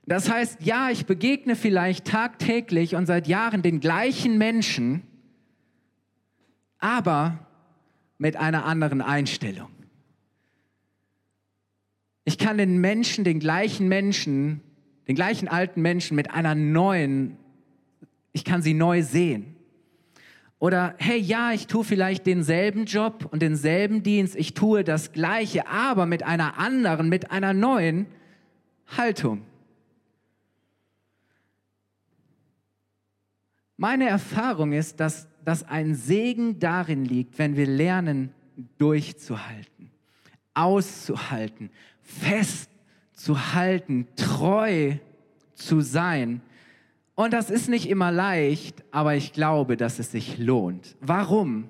Das 0.05 0.29
heißt, 0.31 0.61
ja, 0.61 0.89
ich 0.89 1.05
begegne 1.05 1.55
vielleicht 1.55 2.07
tagtäglich 2.07 2.95
und 2.95 3.05
seit 3.05 3.27
Jahren 3.27 3.61
den 3.61 3.79
gleichen 3.79 4.39
Menschen, 4.39 5.03
aber 6.79 7.48
mit 8.19 8.35
einer 8.35 8.65
anderen 8.65 9.01
Einstellung. 9.01 9.69
Ich 12.25 12.37
kann 12.37 12.59
den 12.59 12.79
Menschen, 12.79 13.23
den 13.23 13.39
gleichen 13.39 13.87
Menschen, 13.87 14.61
den 15.07 15.15
gleichen 15.15 15.47
alten 15.47 15.81
Menschen 15.81 16.15
mit 16.15 16.29
einer 16.29 16.53
neuen, 16.53 17.37
ich 18.33 18.45
kann 18.45 18.61
sie 18.61 18.75
neu 18.75 19.01
sehen. 19.01 19.55
Oder 20.59 20.93
hey, 20.97 21.17
ja, 21.17 21.53
ich 21.53 21.67
tue 21.67 21.85
vielleicht 21.85 22.27
denselben 22.27 22.85
Job 22.85 23.27
und 23.31 23.41
denselben 23.41 24.03
Dienst, 24.03 24.35
ich 24.35 24.53
tue 24.53 24.83
das 24.83 25.13
gleiche, 25.13 25.67
aber 25.67 26.05
mit 26.05 26.21
einer 26.21 26.59
anderen, 26.59 27.09
mit 27.09 27.31
einer 27.31 27.53
neuen 27.53 28.05
Haltung. 28.97 29.41
Meine 33.81 34.09
Erfahrung 34.09 34.73
ist, 34.73 34.99
dass, 34.99 35.29
dass 35.45 35.63
ein 35.63 35.95
Segen 35.95 36.59
darin 36.59 37.05
liegt, 37.05 37.39
wenn 37.39 37.55
wir 37.55 37.65
lernen, 37.65 38.33
durchzuhalten, 38.77 39.89
auszuhalten, 40.53 41.69
festzuhalten, 42.01 44.05
treu 44.17 44.95
zu 45.55 45.79
sein 45.79 46.41
und 47.15 47.31
das 47.31 47.49
ist 47.49 47.69
nicht 47.69 47.89
immer 47.89 48.13
leicht, 48.13 48.83
aber 48.91 49.15
ich 49.15 49.31
glaube, 49.31 49.75
dass 49.75 49.99
es 49.99 50.11
sich 50.11 50.37
lohnt. 50.37 50.97
Warum? 50.99 51.69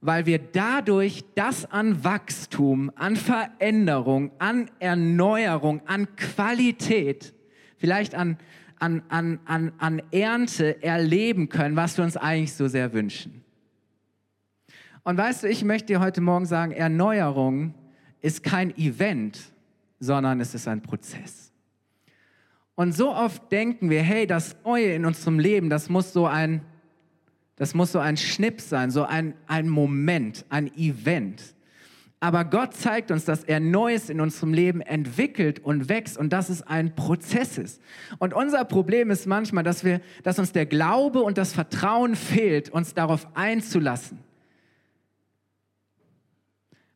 Weil 0.00 0.26
wir 0.26 0.38
dadurch 0.38 1.24
das 1.34 1.70
an 1.70 2.04
Wachstum, 2.04 2.90
an 2.94 3.14
Veränderung, 3.14 4.32
an 4.40 4.70
Erneuerung, 4.78 5.80
an 5.86 6.14
Qualität, 6.14 7.34
vielleicht 7.78 8.16
an, 8.16 8.38
an, 8.82 9.00
an, 9.10 9.38
an, 9.44 9.72
an 9.78 10.02
Ernte 10.10 10.82
erleben 10.82 11.48
können, 11.48 11.76
was 11.76 11.96
wir 11.96 12.04
uns 12.04 12.16
eigentlich 12.16 12.52
so 12.52 12.66
sehr 12.66 12.92
wünschen. 12.92 13.44
Und 15.04 15.16
weißt 15.16 15.44
du, 15.44 15.48
ich 15.48 15.62
möchte 15.62 15.86
dir 15.86 16.00
heute 16.00 16.20
Morgen 16.20 16.46
sagen, 16.46 16.72
Erneuerung 16.72 17.74
ist 18.22 18.42
kein 18.42 18.76
Event, 18.76 19.38
sondern 20.00 20.40
es 20.40 20.52
ist 20.54 20.66
ein 20.66 20.82
Prozess. 20.82 21.52
Und 22.74 22.92
so 22.92 23.14
oft 23.14 23.52
denken 23.52 23.88
wir, 23.88 24.02
hey, 24.02 24.26
das 24.26 24.56
Neue 24.64 24.94
in 24.94 25.04
unserem 25.04 25.38
Leben, 25.38 25.70
das 25.70 25.88
muss 25.88 26.12
so 26.12 26.26
ein, 26.26 26.62
das 27.54 27.74
muss 27.74 27.92
so 27.92 28.00
ein 28.00 28.16
Schnipp 28.16 28.60
sein, 28.60 28.90
so 28.90 29.04
ein, 29.04 29.34
ein 29.46 29.68
Moment, 29.68 30.44
ein 30.48 30.66
Event. 30.76 31.54
Aber 32.22 32.44
Gott 32.44 32.74
zeigt 32.74 33.10
uns, 33.10 33.24
dass 33.24 33.42
er 33.42 33.58
Neues 33.58 34.08
in 34.08 34.20
unserem 34.20 34.54
Leben 34.54 34.80
entwickelt 34.80 35.58
und 35.58 35.88
wächst 35.88 36.16
und 36.16 36.32
dass 36.32 36.50
es 36.50 36.62
ein 36.62 36.94
Prozess 36.94 37.58
ist. 37.58 37.82
Und 38.20 38.32
unser 38.32 38.64
Problem 38.64 39.10
ist 39.10 39.26
manchmal, 39.26 39.64
dass, 39.64 39.82
wir, 39.82 40.00
dass 40.22 40.38
uns 40.38 40.52
der 40.52 40.64
Glaube 40.64 41.20
und 41.22 41.36
das 41.36 41.52
Vertrauen 41.52 42.14
fehlt, 42.14 42.70
uns 42.70 42.94
darauf 42.94 43.26
einzulassen. 43.34 44.20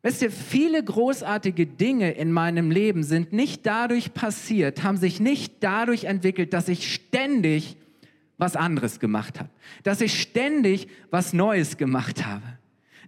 Wisst 0.01 0.21
ihr, 0.21 0.31
viele 0.31 0.81
großartige 0.81 1.67
Dinge 1.67 2.11
in 2.11 2.31
meinem 2.31 2.71
Leben 2.71 3.03
sind 3.03 3.33
nicht 3.33 3.65
dadurch 3.65 4.13
passiert, 4.13 4.83
haben 4.83 4.95
sich 4.95 5.19
nicht 5.19 5.55
dadurch 5.59 6.05
entwickelt, 6.05 6.53
dass 6.53 6.69
ich 6.69 6.93
ständig 6.93 7.75
was 8.37 8.55
anderes 8.55 9.01
gemacht 9.01 9.41
habe, 9.41 9.49
dass 9.83 9.99
ich 9.99 10.21
ständig 10.21 10.87
was 11.11 11.33
Neues 11.33 11.75
gemacht 11.75 12.25
habe, 12.25 12.45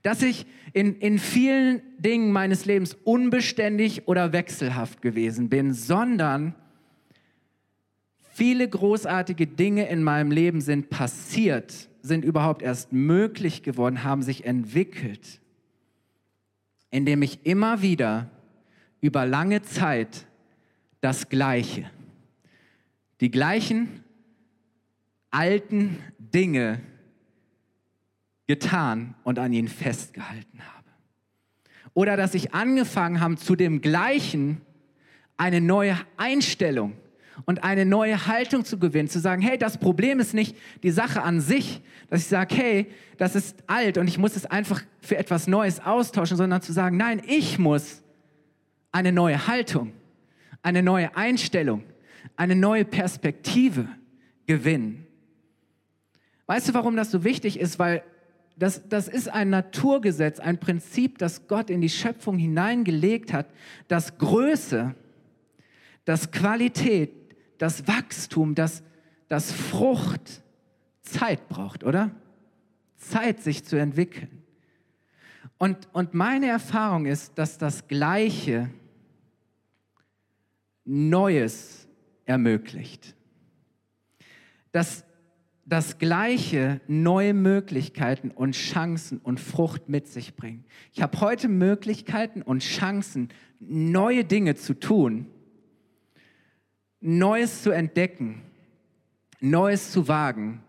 dass 0.01 0.22
ich 0.22 0.46
in, 0.74 0.96
in 1.00 1.20
vielen 1.20 1.82
Dingen 1.98 2.32
meines 2.32 2.65
Lebens 2.65 2.96
unbeständig 3.03 4.08
oder 4.08 4.34
wechselhaft 4.34 5.01
gewesen 5.01 5.50
bin, 5.50 5.74
sondern 5.74 6.56
viele 8.32 8.68
großartige 8.68 9.48
Dinge 9.48 9.89
in 9.89 10.03
meinem 10.03 10.32
Leben 10.32 10.62
sind 10.62 10.89
passiert, 10.89 11.89
sind 12.01 12.24
überhaupt 12.24 12.62
erst 12.62 12.94
möglich 12.94 13.63
geworden, 13.63 14.03
haben 14.03 14.24
sich 14.24 14.46
entwickelt 14.46 15.39
indem 16.91 17.22
ich 17.22 17.46
immer 17.46 17.82
wieder 17.82 18.29
über 19.01 19.25
lange 19.25 19.62
Zeit 19.62 20.25
das 21.01 21.29
Gleiche, 21.29 21.89
die 23.22 23.32
gleichen 23.32 24.03
alten 25.29 25.98
Dinge 26.18 26.82
getan 28.50 29.13
und 29.24 29.38
an 29.38 29.53
ihnen 29.53 29.68
festgehalten 29.68 30.60
habe. 30.60 30.88
Oder 31.94 32.18
dass 32.18 32.34
ich 32.34 32.56
angefangen 32.56 33.22
habe, 33.22 33.36
zu 33.36 33.56
dem 33.56 33.79
Gleichen 33.79 34.62
eine 35.38 35.62
neue 35.62 35.96
Einstellung 36.18 36.94
und 37.46 37.63
eine 37.63 37.86
neue 37.86 38.25
Haltung 38.25 38.65
zu 38.65 38.79
gewinnen, 38.79 39.08
zu 39.08 39.20
sagen, 39.20 39.44
hey, 39.44 39.60
das 39.60 39.77
Problem 39.77 40.20
ist 40.20 40.34
nicht 40.34 40.58
die 40.82 40.89
Sache 40.89 41.22
an 41.22 41.41
sich, 41.41 41.82
dass 42.10 42.22
ich 42.22 42.25
sage, 42.25 42.56
hey, 42.56 42.88
das 43.20 43.36
ist 43.36 43.56
alt 43.68 44.00
und 44.00 44.08
ich 44.08 44.18
muss 44.18 44.36
es 44.36 44.48
einfach 44.48 44.82
für 45.00 45.18
etwas 45.18 45.46
Neues 45.46 45.79
austauschen, 45.79 46.36
sondern 46.36 46.63
zu 46.63 46.74
sagen, 46.74 46.98
nein, 46.98 47.22
ich 47.27 47.60
muss 47.60 48.01
eine 48.91 49.12
neue 49.12 49.46
Haltung, 49.46 49.94
eine 50.63 50.82
neue 50.82 51.15
Einstellung, 51.15 51.84
eine 52.36 52.56
neue 52.56 52.84
Perspektive 52.84 53.88
gewinnen. 54.48 55.06
Weißt 56.48 56.68
du, 56.68 56.74
warum 56.74 56.96
das 56.96 57.12
so 57.12 57.24
wichtig 57.24 57.60
ist? 57.60 57.77
Weil 57.77 58.01
das, 58.59 58.87
das 58.89 59.07
ist 59.07 59.29
ein 59.29 59.49
Naturgesetz, 59.49 60.39
ein 60.39 60.59
Prinzip, 60.59 61.17
das 61.17 61.47
Gott 61.47 61.69
in 61.69 61.79
die 61.79 61.89
Schöpfung 61.89 62.37
hineingelegt 62.37 63.31
hat, 63.31 63.47
dass 63.87 64.17
Größe, 64.17 64.95
dass 66.03 66.31
Qualität, 66.31 67.11
das 67.57 67.87
Wachstum, 67.87 68.55
das, 68.55 68.83
das 69.29 69.51
Frucht 69.51 70.41
Zeit 71.01 71.47
braucht, 71.47 71.85
oder? 71.85 72.11
Zeit, 72.97 73.41
sich 73.41 73.63
zu 73.63 73.77
entwickeln. 73.77 74.43
Und, 75.57 75.87
und 75.93 76.13
meine 76.13 76.47
Erfahrung 76.47 77.05
ist, 77.05 77.37
dass 77.37 77.57
das 77.57 77.87
Gleiche 77.87 78.69
Neues 80.83 81.87
ermöglicht. 82.25 83.15
Dass 84.73 85.05
das 85.69 85.99
Gleiche 85.99 86.81
neue 86.88 87.33
Möglichkeiten 87.33 88.31
und 88.31 88.55
Chancen 88.55 89.19
und 89.19 89.39
Frucht 89.39 89.88
mit 89.88 90.07
sich 90.07 90.35
bringt. 90.35 90.65
Ich 90.93 91.01
habe 91.01 91.21
heute 91.21 91.47
Möglichkeiten 91.47 92.41
und 92.41 92.63
Chancen, 92.63 93.29
neue 93.59 94.25
Dinge 94.25 94.55
zu 94.55 94.73
tun 94.73 95.27
Neues 97.01 97.63
zu 97.63 97.71
entdecken, 97.71 98.41
Neues 99.39 99.91
zu 99.91 100.07
wagen, 100.09 100.61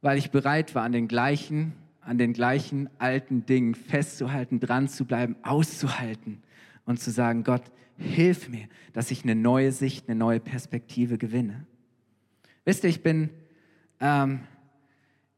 weil 0.00 0.16
ich 0.16 0.30
bereit 0.30 0.74
war, 0.74 0.84
an 0.84 0.92
den 0.92 1.06
gleichen, 1.06 1.74
an 2.00 2.16
den 2.16 2.32
gleichen 2.32 2.88
alten 2.98 3.44
Dingen 3.44 3.74
festzuhalten, 3.74 4.58
dran 4.58 4.88
zu 4.88 5.04
bleiben, 5.04 5.36
auszuhalten 5.42 6.42
und 6.86 6.98
zu 6.98 7.10
sagen, 7.10 7.44
Gott, 7.44 7.62
hilf 7.98 8.48
mir, 8.48 8.68
dass 8.94 9.10
ich 9.10 9.22
eine 9.22 9.34
neue 9.34 9.72
Sicht, 9.72 10.08
eine 10.08 10.18
neue 10.18 10.40
Perspektive 10.40 11.18
gewinne. 11.18 11.66
Wisst 12.64 12.84
ihr, 12.84 12.90
ich 12.90 13.02
bin, 13.02 13.28
ähm, 14.00 14.40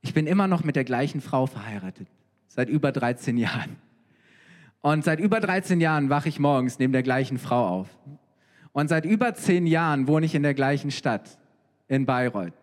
ich 0.03 0.15
bin 0.15 0.27
immer 0.27 0.47
noch 0.47 0.65
mit 0.65 0.77
der 0.77 0.85
gleichen 0.85 1.21
Frau 1.21 1.47
verheiratet, 1.47 2.09
seit 2.49 2.69
über 2.69 2.93
13 2.93 3.37
Jahren. 3.37 3.77
Und 4.81 5.05
seit 5.05 5.21
über 5.21 5.41
13 5.41 5.81
Jahren 5.81 6.09
wache 6.09 6.29
ich 6.29 6.39
morgens 6.39 6.79
neben 6.79 6.93
der 6.93 7.03
gleichen 7.03 7.39
Frau 7.39 7.69
auf. 7.69 7.89
Und 8.73 8.89
seit 8.89 9.05
über 9.05 9.35
zehn 9.35 9.67
Jahren 9.67 10.07
wohne 10.07 10.27
ich 10.27 10.35
in 10.35 10.43
der 10.43 10.55
gleichen 10.55 10.91
Stadt, 10.91 11.39
in 11.89 12.07
Bayreuth. 12.07 12.55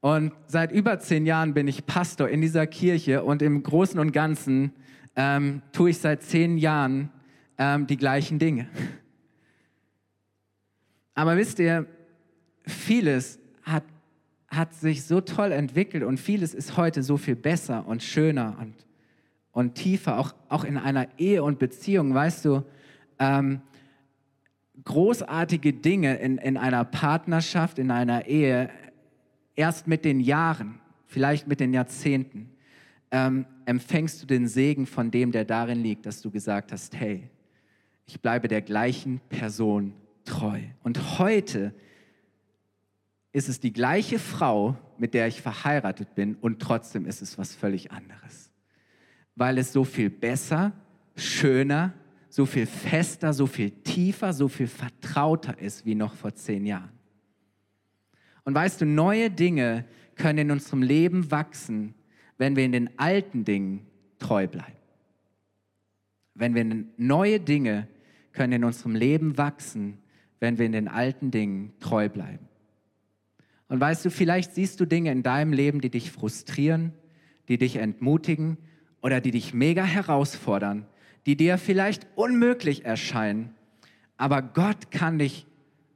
Und 0.00 0.32
seit 0.46 0.72
über 0.72 0.98
zehn 0.98 1.26
Jahren 1.26 1.54
bin 1.54 1.68
ich 1.68 1.86
Pastor 1.86 2.28
in 2.28 2.40
dieser 2.40 2.66
Kirche 2.66 3.22
und 3.22 3.40
im 3.40 3.62
Großen 3.62 4.00
und 4.00 4.12
Ganzen 4.12 4.72
ähm, 5.14 5.62
tue 5.72 5.90
ich 5.90 5.98
seit 5.98 6.22
zehn 6.22 6.58
Jahren 6.58 7.10
ähm, 7.56 7.86
die 7.86 7.96
gleichen 7.96 8.40
Dinge. 8.40 8.68
Aber 11.14 11.36
wisst 11.36 11.60
ihr, 11.60 11.86
vieles 12.66 13.38
hat, 13.62 13.84
hat 14.52 14.74
sich 14.74 15.04
so 15.04 15.22
toll 15.22 15.50
entwickelt 15.50 16.04
und 16.04 16.20
vieles 16.20 16.52
ist 16.52 16.76
heute 16.76 17.02
so 17.02 17.16
viel 17.16 17.36
besser 17.36 17.86
und 17.86 18.02
schöner 18.02 18.58
und, 18.60 18.74
und 19.50 19.74
tiefer, 19.74 20.18
auch, 20.18 20.34
auch 20.50 20.64
in 20.64 20.76
einer 20.76 21.08
Ehe 21.18 21.42
und 21.42 21.58
Beziehung, 21.58 22.12
weißt 22.12 22.44
du. 22.44 22.62
Ähm, 23.18 23.62
großartige 24.84 25.72
Dinge 25.72 26.16
in, 26.16 26.36
in 26.36 26.58
einer 26.58 26.84
Partnerschaft, 26.84 27.78
in 27.78 27.90
einer 27.90 28.26
Ehe 28.26 28.68
erst 29.56 29.86
mit 29.86 30.04
den 30.04 30.20
Jahren, 30.20 30.80
vielleicht 31.06 31.46
mit 31.46 31.60
den 31.60 31.72
Jahrzehnten, 31.72 32.50
ähm, 33.10 33.46
empfängst 33.64 34.22
du 34.22 34.26
den 34.26 34.48
Segen 34.48 34.86
von 34.86 35.10
dem, 35.10 35.32
der 35.32 35.46
darin 35.46 35.82
liegt, 35.82 36.04
dass 36.04 36.20
du 36.20 36.30
gesagt 36.30 36.72
hast, 36.72 36.94
hey, 36.94 37.30
ich 38.06 38.20
bleibe 38.20 38.48
der 38.48 38.60
gleichen 38.60 39.20
Person 39.30 39.94
treu. 40.24 40.60
Und 40.82 41.18
heute 41.18 41.72
ist 43.32 43.48
es 43.48 43.60
die 43.60 43.72
gleiche 43.72 44.18
Frau, 44.18 44.76
mit 44.98 45.14
der 45.14 45.26
ich 45.26 45.40
verheiratet 45.40 46.14
bin 46.14 46.36
und 46.36 46.60
trotzdem 46.60 47.06
ist 47.06 47.22
es 47.22 47.38
was 47.38 47.54
völlig 47.54 47.90
anderes. 47.90 48.50
Weil 49.34 49.58
es 49.58 49.72
so 49.72 49.84
viel 49.84 50.10
besser, 50.10 50.72
schöner, 51.16 51.94
so 52.28 52.46
viel 52.46 52.66
fester, 52.66 53.32
so 53.32 53.46
viel 53.46 53.70
tiefer, 53.70 54.32
so 54.32 54.48
viel 54.48 54.66
vertrauter 54.66 55.58
ist 55.58 55.86
wie 55.86 55.94
noch 55.94 56.14
vor 56.14 56.34
zehn 56.34 56.66
Jahren. 56.66 56.92
Und 58.44 58.54
weißt 58.54 58.80
du, 58.80 58.86
neue 58.86 59.30
Dinge 59.30 59.84
können 60.14 60.38
in 60.38 60.50
unserem 60.50 60.82
Leben 60.82 61.30
wachsen, 61.30 61.94
wenn 62.38 62.56
wir 62.56 62.64
in 62.64 62.72
den 62.72 62.98
alten 62.98 63.44
Dingen 63.44 63.86
treu 64.18 64.46
bleiben. 64.46 64.76
Wenn 66.34 66.54
wir 66.54 66.84
neue 66.96 67.40
Dinge 67.40 67.88
können 68.32 68.54
in 68.54 68.64
unserem 68.64 68.94
Leben 68.94 69.38
wachsen, 69.38 69.98
wenn 70.40 70.58
wir 70.58 70.66
in 70.66 70.72
den 70.72 70.88
alten 70.88 71.30
Dingen 71.30 71.72
treu 71.80 72.08
bleiben. 72.08 72.48
Und 73.72 73.80
weißt 73.80 74.04
du, 74.04 74.10
vielleicht 74.10 74.54
siehst 74.54 74.80
du 74.80 74.84
Dinge 74.84 75.10
in 75.12 75.22
deinem 75.22 75.54
Leben, 75.54 75.80
die 75.80 75.88
dich 75.88 76.12
frustrieren, 76.12 76.92
die 77.48 77.56
dich 77.56 77.76
entmutigen 77.76 78.58
oder 79.00 79.22
die 79.22 79.30
dich 79.30 79.54
mega 79.54 79.82
herausfordern, 79.82 80.84
die 81.24 81.38
dir 81.38 81.56
vielleicht 81.56 82.06
unmöglich 82.14 82.84
erscheinen. 82.84 83.54
Aber 84.18 84.42
Gott 84.42 84.90
kann 84.90 85.18
dich 85.18 85.46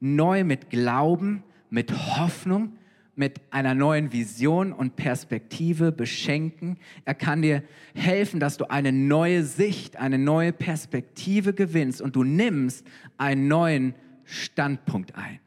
neu 0.00 0.42
mit 0.42 0.71
Glauben, 0.71 1.42
mit 1.68 1.92
Hoffnung, 2.16 2.78
mit 3.14 3.42
einer 3.50 3.75
neuen 3.75 4.11
Vision 4.11 4.73
und 4.73 4.97
Perspektive 4.97 5.92
beschenken. 5.92 6.78
Er 7.04 7.14
kann 7.14 7.42
dir 7.42 7.62
helfen, 7.95 8.40
dass 8.40 8.56
du 8.56 8.71
eine 8.71 8.90
neue 8.90 9.45
Sicht, 9.45 9.99
eine 9.99 10.16
neue 10.16 10.54
Perspektive 10.54 11.52
gewinnst 11.52 12.00
und 12.00 12.16
du 12.16 12.25
nimmst 12.25 12.87
einen 13.18 13.49
neuen 13.49 13.95
Standpunkt 14.25 15.14
ein. 15.14 15.40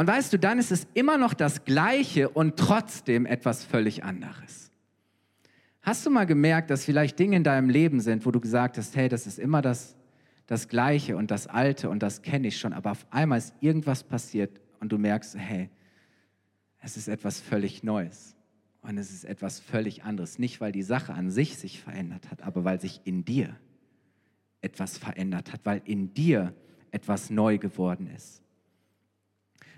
Und 0.00 0.06
weißt 0.06 0.32
du, 0.32 0.38
dann 0.38 0.58
ist 0.58 0.72
es 0.72 0.86
immer 0.94 1.18
noch 1.18 1.34
das 1.34 1.66
Gleiche 1.66 2.30
und 2.30 2.56
trotzdem 2.56 3.26
etwas 3.26 3.66
völlig 3.66 4.02
anderes. 4.02 4.72
Hast 5.82 6.06
du 6.06 6.10
mal 6.10 6.24
gemerkt, 6.24 6.70
dass 6.70 6.86
vielleicht 6.86 7.18
Dinge 7.18 7.36
in 7.36 7.44
deinem 7.44 7.68
Leben 7.68 8.00
sind, 8.00 8.24
wo 8.24 8.30
du 8.30 8.40
gesagt 8.40 8.78
hast, 8.78 8.96
hey, 8.96 9.10
das 9.10 9.26
ist 9.26 9.38
immer 9.38 9.60
das, 9.60 9.98
das 10.46 10.68
Gleiche 10.68 11.18
und 11.18 11.30
das 11.30 11.48
Alte 11.48 11.90
und 11.90 12.02
das 12.02 12.22
kenne 12.22 12.48
ich 12.48 12.58
schon, 12.58 12.72
aber 12.72 12.92
auf 12.92 13.06
einmal 13.10 13.36
ist 13.36 13.52
irgendwas 13.60 14.02
passiert 14.02 14.58
und 14.80 14.90
du 14.90 14.96
merkst, 14.96 15.36
hey, 15.36 15.68
es 16.78 16.96
ist 16.96 17.08
etwas 17.08 17.38
völlig 17.38 17.82
Neues 17.82 18.34
und 18.80 18.96
es 18.96 19.10
ist 19.10 19.26
etwas 19.26 19.60
völlig 19.60 20.02
anderes. 20.02 20.38
Nicht, 20.38 20.62
weil 20.62 20.72
die 20.72 20.82
Sache 20.82 21.12
an 21.12 21.30
sich 21.30 21.58
sich 21.58 21.78
verändert 21.78 22.30
hat, 22.30 22.40
aber 22.40 22.64
weil 22.64 22.80
sich 22.80 23.02
in 23.04 23.26
dir 23.26 23.54
etwas 24.62 24.96
verändert 24.96 25.52
hat, 25.52 25.60
weil 25.64 25.82
in 25.84 26.14
dir 26.14 26.54
etwas 26.90 27.28
neu 27.28 27.58
geworden 27.58 28.08
ist. 28.16 28.40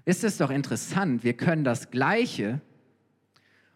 Ist 0.05 0.25
es 0.25 0.39
doch 0.39 0.51
interessant, 0.51 1.25
wir 1.25 1.35
können 1.35 1.65
das 1.65 1.91
Gleiche 1.91 2.61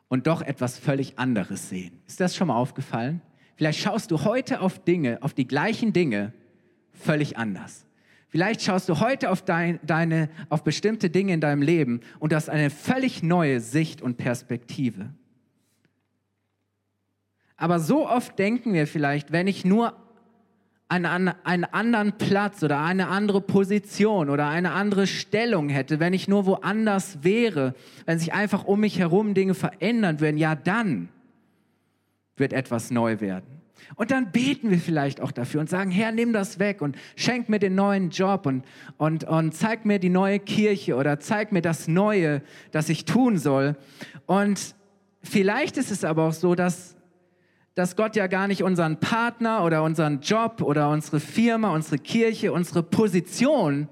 und 0.08 0.26
doch 0.26 0.42
etwas 0.42 0.78
völlig 0.78 1.18
anderes 1.18 1.68
sehen. 1.68 2.00
Ist 2.06 2.20
das 2.20 2.34
schon 2.34 2.48
mal 2.48 2.56
aufgefallen? 2.56 3.22
Vielleicht 3.56 3.80
schaust 3.80 4.10
du 4.10 4.24
heute 4.24 4.60
auf 4.60 4.82
Dinge, 4.84 5.18
auf 5.22 5.34
die 5.34 5.46
gleichen 5.46 5.92
Dinge 5.92 6.32
völlig 6.92 7.38
anders. 7.38 7.86
Vielleicht 8.28 8.62
schaust 8.62 8.88
du 8.88 9.00
heute 9.00 9.30
auf, 9.30 9.42
dein, 9.42 9.78
deine, 9.84 10.28
auf 10.48 10.64
bestimmte 10.64 11.10
Dinge 11.10 11.32
in 11.32 11.40
deinem 11.40 11.62
Leben 11.62 12.00
und 12.18 12.34
hast 12.34 12.50
eine 12.50 12.70
völlig 12.70 13.22
neue 13.22 13.60
Sicht 13.60 14.02
und 14.02 14.16
Perspektive. 14.16 15.14
Aber 17.56 17.80
so 17.80 18.06
oft 18.08 18.38
denken 18.38 18.74
wir 18.74 18.86
vielleicht, 18.86 19.32
wenn 19.32 19.46
ich 19.46 19.64
nur 19.64 20.05
einen, 20.88 21.34
einen 21.44 21.64
anderen 21.64 22.12
Platz 22.12 22.62
oder 22.62 22.80
eine 22.80 23.08
andere 23.08 23.40
Position 23.40 24.30
oder 24.30 24.48
eine 24.48 24.72
andere 24.72 25.06
Stellung 25.06 25.68
hätte, 25.68 25.98
wenn 25.98 26.12
ich 26.12 26.28
nur 26.28 26.46
woanders 26.46 27.18
wäre, 27.22 27.74
wenn 28.04 28.18
sich 28.18 28.32
einfach 28.32 28.64
um 28.64 28.80
mich 28.80 28.98
herum 28.98 29.34
Dinge 29.34 29.54
verändern 29.54 30.20
würden, 30.20 30.38
ja 30.38 30.54
dann 30.54 31.08
wird 32.36 32.52
etwas 32.52 32.90
neu 32.90 33.20
werden. 33.20 33.56
Und 33.94 34.10
dann 34.10 34.32
beten 34.32 34.70
wir 34.70 34.78
vielleicht 34.78 35.20
auch 35.20 35.30
dafür 35.30 35.60
und 35.60 35.70
sagen, 35.70 35.90
Herr, 35.90 36.12
nimm 36.12 36.32
das 36.32 36.58
weg 36.58 36.82
und 36.82 36.96
schenk 37.14 37.48
mir 37.48 37.58
den 37.58 37.74
neuen 37.74 38.10
Job 38.10 38.46
und, 38.46 38.64
und, 38.96 39.24
und 39.24 39.54
zeig 39.54 39.84
mir 39.84 39.98
die 39.98 40.08
neue 40.08 40.38
Kirche 40.38 40.96
oder 40.96 41.20
zeig 41.20 41.52
mir 41.52 41.62
das 41.62 41.86
Neue, 41.86 42.42
das 42.72 42.88
ich 42.88 43.04
tun 43.04 43.38
soll. 43.38 43.76
Und 44.26 44.74
vielleicht 45.22 45.76
ist 45.76 45.90
es 45.90 46.04
aber 46.04 46.24
auch 46.24 46.32
so, 46.32 46.54
dass 46.54 46.95
dass 47.76 47.94
Gott 47.94 48.16
ja 48.16 48.26
gar 48.26 48.48
nicht 48.48 48.62
unseren 48.62 48.98
Partner 49.00 49.62
oder 49.62 49.82
unseren 49.82 50.20
Job 50.20 50.62
oder 50.62 50.88
unsere 50.88 51.20
Firma, 51.20 51.74
unsere 51.74 51.98
Kirche, 51.98 52.50
unsere 52.50 52.82
Position 52.82 53.88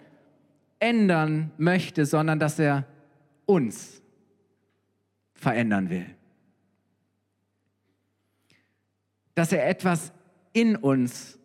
ändern 0.78 1.52
möchte, 1.58 2.06
sondern 2.06 2.38
dass 2.40 2.58
er 2.58 2.86
uns 3.44 4.02
verändern 5.34 5.90
will. 5.90 6.06
Dass 9.34 9.52
er 9.52 9.68
etwas 9.68 10.14
in 10.54 10.76
uns 10.76 11.38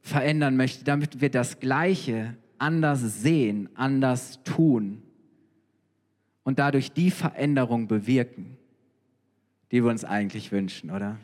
verändern 0.00 0.56
möchte, 0.56 0.84
damit 0.84 1.20
wir 1.20 1.30
das 1.30 1.60
Gleiche 1.60 2.38
anders 2.56 3.20
sehen, 3.20 3.68
anders 3.74 4.42
tun 4.44 5.02
und 6.42 6.58
dadurch 6.58 6.92
die 6.92 7.10
Veränderung 7.10 7.86
bewirken, 7.86 8.56
die 9.70 9.84
wir 9.84 9.90
uns 9.90 10.06
eigentlich 10.06 10.52
wünschen, 10.52 10.90
oder? 10.90 11.18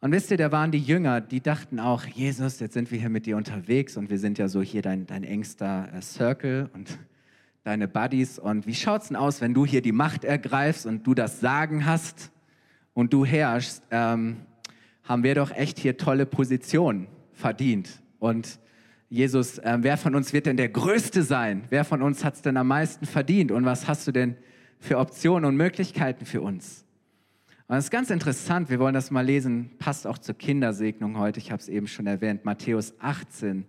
Und 0.00 0.12
wisst 0.12 0.30
ihr, 0.30 0.36
da 0.36 0.52
waren 0.52 0.70
die 0.70 0.78
Jünger, 0.78 1.20
die 1.20 1.40
dachten 1.40 1.80
auch, 1.80 2.04
Jesus, 2.04 2.60
jetzt 2.60 2.74
sind 2.74 2.92
wir 2.92 3.00
hier 3.00 3.08
mit 3.08 3.26
dir 3.26 3.36
unterwegs 3.36 3.96
und 3.96 4.10
wir 4.10 4.18
sind 4.20 4.38
ja 4.38 4.46
so 4.46 4.62
hier 4.62 4.80
dein, 4.80 5.06
dein 5.06 5.24
engster 5.24 5.88
äh, 5.92 6.00
Circle 6.00 6.70
und 6.72 6.96
deine 7.64 7.88
Buddies. 7.88 8.38
Und 8.38 8.68
wie 8.68 8.74
schaut's 8.74 9.08
denn 9.08 9.16
aus, 9.16 9.40
wenn 9.40 9.54
du 9.54 9.66
hier 9.66 9.82
die 9.82 9.90
Macht 9.90 10.24
ergreifst 10.24 10.86
und 10.86 11.04
du 11.04 11.14
das 11.14 11.40
Sagen 11.40 11.84
hast 11.84 12.30
und 12.94 13.12
du 13.12 13.24
herrschst? 13.24 13.82
Ähm, 13.90 14.36
haben 15.02 15.24
wir 15.24 15.34
doch 15.34 15.50
echt 15.50 15.80
hier 15.80 15.96
tolle 15.96 16.26
Positionen 16.26 17.08
verdient. 17.32 18.00
Und 18.20 18.60
Jesus, 19.08 19.58
äh, 19.58 19.78
wer 19.80 19.96
von 19.96 20.14
uns 20.14 20.32
wird 20.32 20.46
denn 20.46 20.56
der 20.56 20.68
Größte 20.68 21.24
sein? 21.24 21.64
Wer 21.70 21.84
von 21.84 22.02
uns 22.02 22.24
hat's 22.24 22.42
denn 22.42 22.56
am 22.56 22.68
meisten 22.68 23.04
verdient? 23.04 23.50
Und 23.50 23.64
was 23.64 23.88
hast 23.88 24.06
du 24.06 24.12
denn 24.12 24.36
für 24.78 24.98
Optionen 24.98 25.44
und 25.44 25.56
Möglichkeiten 25.56 26.24
für 26.24 26.40
uns? 26.40 26.84
Und 27.68 27.74
das 27.76 27.84
ist 27.84 27.90
ganz 27.90 28.08
interessant, 28.08 28.70
wir 28.70 28.78
wollen 28.78 28.94
das 28.94 29.10
mal 29.10 29.24
lesen, 29.24 29.70
passt 29.78 30.06
auch 30.06 30.16
zur 30.16 30.34
Kindersegnung 30.34 31.18
heute, 31.18 31.38
ich 31.38 31.52
habe 31.52 31.60
es 31.60 31.68
eben 31.68 31.86
schon 31.86 32.06
erwähnt, 32.06 32.46
Matthäus 32.46 32.94
18, 32.98 33.66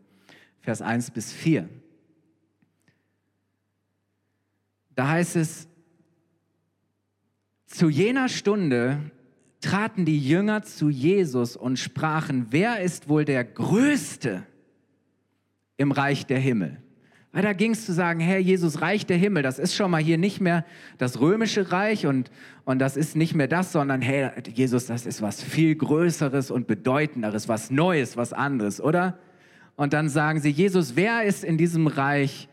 Vers 0.61 0.81
1 0.81 1.11
bis 1.11 1.33
4. 1.33 1.67
Da 4.95 5.09
heißt 5.09 5.35
es, 5.35 5.67
zu 7.65 7.89
jener 7.89 8.29
Stunde 8.29 9.11
traten 9.59 10.05
die 10.05 10.25
Jünger 10.25 10.63
zu 10.63 10.89
Jesus 10.89 11.57
und 11.57 11.77
sprachen, 11.77 12.47
wer 12.51 12.81
ist 12.81 13.09
wohl 13.09 13.25
der 13.25 13.43
Größte 13.43 14.43
im 15.75 15.91
Reich 15.91 16.25
der 16.25 16.39
Himmel? 16.39 16.81
Weil 17.31 17.43
da 17.43 17.53
ging 17.53 17.71
es 17.71 17.85
zu 17.85 17.93
sagen, 17.93 18.19
Herr 18.19 18.39
Jesus, 18.39 18.81
Reich 18.81 19.05
der 19.05 19.17
Himmel, 19.17 19.43
das 19.43 19.59
ist 19.59 19.75
schon 19.75 19.91
mal 19.91 20.01
hier 20.01 20.17
nicht 20.17 20.41
mehr 20.41 20.65
das 20.97 21.19
römische 21.19 21.71
Reich 21.71 22.07
und, 22.07 22.31
und 22.65 22.79
das 22.79 22.97
ist 22.97 23.15
nicht 23.15 23.35
mehr 23.35 23.47
das, 23.47 23.71
sondern 23.71 24.01
hey, 24.01 24.31
Jesus, 24.51 24.87
das 24.87 25.05
ist 25.05 25.21
was 25.21 25.43
viel 25.43 25.75
Größeres 25.75 26.49
und 26.49 26.65
Bedeutenderes, 26.65 27.47
was 27.47 27.69
Neues, 27.69 28.17
was 28.17 28.33
anderes, 28.33 28.81
oder? 28.81 29.19
Und 29.75 29.93
dann 29.93 30.09
sagen 30.09 30.41
sie, 30.41 30.49
Jesus, 30.49 30.95
wer 30.95 31.23
ist 31.23 31.43
in 31.43 31.57
diesem 31.57 31.85
Reich 31.85 32.49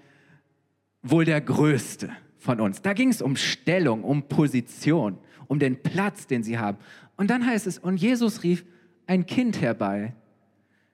wohl 1.03 1.25
der 1.25 1.41
Größte 1.41 2.11
von 2.37 2.61
uns? 2.61 2.83
Da 2.83 2.93
ging 2.93 3.09
es 3.09 3.23
um 3.23 3.35
Stellung, 3.35 4.05
um 4.05 4.29
Position, 4.29 5.17
um 5.47 5.59
den 5.59 5.83
Platz, 5.83 6.27
den 6.27 6.43
sie 6.43 6.59
haben. 6.59 6.77
Und 7.17 7.31
dann 7.31 7.47
heißt 7.47 7.67
es, 7.67 7.79
und 7.79 7.97
Jesus 7.97 8.43
rief 8.43 8.67
ein 9.07 9.25
Kind 9.25 9.61
herbei, 9.63 10.15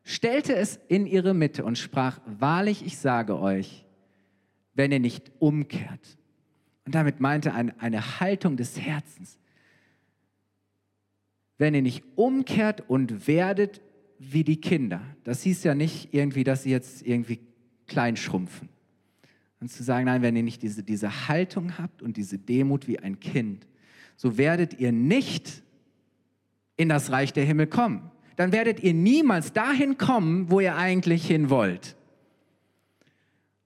stellte 0.05 0.55
es 0.55 0.81
in 0.89 1.07
ihre 1.07 1.35
Mitte 1.35 1.65
und 1.65 1.79
sprach, 1.79 2.21
wahrlich, 2.27 2.85
ich 2.85 2.99
sage 2.99 3.39
euch, 3.39 3.85
wenn 4.75 4.93
ihr 4.93 5.01
nicht 5.01 5.31
umkehrt. 5.39 6.19
Und 6.85 6.95
damit 6.95 7.21
meinte 7.21 7.51
er 7.51 7.73
eine, 7.79 8.21
Haltung 8.21 8.57
des 8.57 8.81
Herzens. 8.81 9.39
Wenn 11.59 11.75
ihr 11.75 11.83
nicht 11.83 12.03
umkehrt 12.17 12.89
und 12.89 13.29
werdet 13.29 13.81
wie 14.19 14.43
die 14.45 14.61
Kinder. 14.61 15.01
Das 15.25 15.43
hieß 15.43 15.63
ja 15.65 15.75
nicht 15.75 16.13
irgendwie, 16.13 16.45
dass 16.45 16.65
sie 16.65 16.71
jetzt 16.71 17.07
irgendwie 17.07 17.41
klein 17.87 18.17
schrumpfen. 18.17 18.69
Und 19.61 19.71
zu 19.71 19.85
sagen, 19.85 20.07
nein, 20.07 20.23
wenn 20.23 20.35
ihr 20.35 20.43
nicht 20.43 20.63
diese, 20.63 20.83
diese 20.83 21.29
Haltung 21.29 21.79
habt 21.79 22.03
und 22.03 22.17
diese 22.17 22.39
Demut 22.39 22.89
wie 22.89 22.99
ein 22.99 23.21
Kind, 23.21 23.67
so 24.17 24.37
werdet 24.39 24.81
ihr 24.81 24.91
nicht 24.91 25.63
in 26.77 26.89
das 26.89 27.13
Reich 27.13 27.33
der 27.33 27.45
Himmel 27.45 27.69
kommen 27.69 28.11
dann 28.37 28.53
werdet 28.53 28.81
ihr 28.81 28.95
niemals 28.95 29.53
dahin 29.53 29.99
kommen, 29.99 30.51
wo 30.51 30.61
ihr 30.61 30.77
eigentlich 30.77 31.27
hin 31.27 31.51
wollt. 31.51 31.97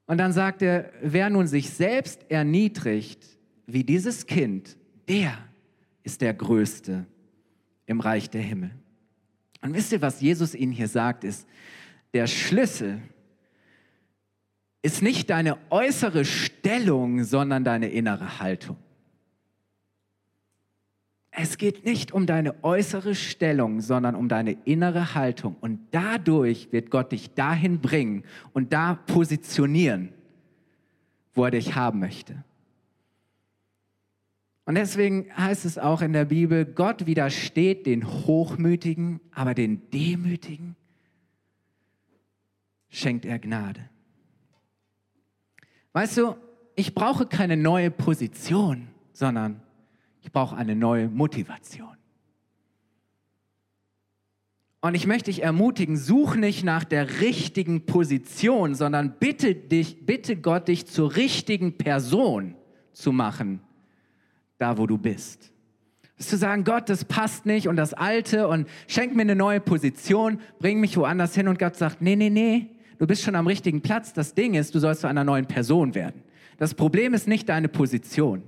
Und 0.07 0.19
dann 0.19 0.33
sagt 0.33 0.63
er, 0.63 0.93
wer 1.03 1.31
nun 1.31 1.47
sich 1.47 1.71
selbst 1.71 2.31
erniedrigt, 2.31 3.25
wie 3.67 3.85
dieses 3.85 4.27
Kind, 4.27 4.77
der 5.09 5.37
ist 6.05 6.21
der 6.21 6.35
Größte 6.35 7.07
im 7.87 8.01
Reich 8.01 8.31
der 8.31 8.43
Himmel. 8.43 8.71
Und 9.63 9.75
wisst 9.75 9.93
ihr, 9.93 10.03
was 10.03 10.21
Jesus 10.21 10.55
ihnen 10.55 10.73
hier 10.73 10.89
sagt, 10.89 11.25
ist, 11.25 11.49
der 12.15 12.27
Schlüssel 12.29 13.03
ist 14.83 15.03
nicht 15.03 15.31
deine 15.31 15.59
äußere 15.71 16.25
Stellung, 16.25 17.25
sondern 17.25 17.65
deine 17.65 17.89
innere 17.89 18.39
Haltung. 18.39 18.77
Es 21.39 21.59
geht 21.59 21.85
nicht 21.85 22.13
um 22.13 22.25
deine 22.25 22.65
äußere 22.65 23.15
Stellung, 23.15 23.83
sondern 23.83 24.15
um 24.15 24.27
deine 24.27 24.53
innere 24.65 25.15
Haltung. 25.15 25.55
Und 25.61 25.81
dadurch 25.91 26.73
wird 26.73 26.91
Gott 26.91 27.13
dich 27.13 27.35
dahin 27.35 27.81
bringen 27.81 28.25
und 28.55 28.73
da 28.73 28.95
positionieren, 28.95 30.15
wo 31.35 31.45
er 31.45 31.51
dich 31.51 31.75
haben 31.75 32.01
möchte. 32.01 32.43
Und 34.65 34.77
deswegen 34.77 35.27
heißt 35.37 35.67
es 35.67 35.77
auch 35.77 36.01
in 36.01 36.15
der 36.15 36.25
Bibel, 36.25 36.65
Gott 36.65 37.05
widersteht 37.05 37.85
den 37.85 38.07
Hochmütigen, 38.07 39.21
aber 39.31 39.53
den 39.53 39.91
Demütigen 39.91 40.75
schenkt 42.89 43.27
er 43.27 43.39
Gnade. 43.39 43.91
Weißt 45.93 46.17
du, 46.17 46.35
ich 46.77 46.95
brauche 46.95 47.27
keine 47.27 47.59
neue 47.59 47.91
Position, 47.91 48.89
sondern 49.13 49.61
ich 50.27 50.33
brauche 50.33 50.57
eine 50.57 50.75
neue 50.75 51.09
Motivation. 51.09 51.97
Und 54.81 54.97
ich 54.97 55.07
möchte 55.07 55.31
dich 55.31 55.45
ermutigen, 55.45 55.97
such 55.97 56.35
nicht 56.35 56.65
nach 56.65 56.83
der 56.83 57.21
richtigen 57.21 57.87
Position, 57.87 58.75
sondern 58.75 59.15
bitte 59.21 59.55
dich, 59.55 60.05
bitte 60.05 60.37
Gott, 60.37 60.67
dich 60.67 60.87
zur 60.87 61.15
richtigen 61.15 61.79
Person 61.79 62.57
zu 62.93 63.13
machen, 63.13 63.61
da 64.59 64.79
wo 64.79 64.89
du 64.89 64.99
bist. 64.99 65.53
Ist 66.19 66.31
zu 66.31 66.37
sagen, 66.37 66.65
Gott, 66.65 66.89
das 66.89 67.05
passt 67.05 67.47
nicht 67.47 67.69
und 67.69 67.77
das 67.77 67.95
Alte 67.95 68.49
und 68.49 68.69
schenk 68.89 69.15
mir 69.15 69.23
eine 69.23 69.37
neue 69.37 69.61
Position, 69.61 70.41
bring 70.59 70.81
mich 70.81 70.97
woanders 70.97 71.37
hin 71.37 71.47
und 71.47 71.61
Gott 71.61 71.77
sagt, 71.77 72.03
nee, 72.03 72.17
nee, 72.17 72.31
nee, 72.31 72.67
du 72.99 73.07
bist 73.07 73.23
schon 73.23 73.37
am 73.37 73.47
richtigen 73.47 73.81
Platz. 73.81 74.13
Das 74.13 74.35
Ding 74.35 74.55
ist, 74.55 74.75
du 74.75 74.81
sollst 74.81 75.03
zu 75.03 75.07
einer 75.07 75.23
neuen 75.23 75.47
Person 75.47 75.95
werden. 75.95 76.23
Das 76.59 76.75
Problem 76.75 77.15
ist 77.15 77.29
nicht 77.29 77.49
deine 77.49 77.69
Position. 77.69 78.43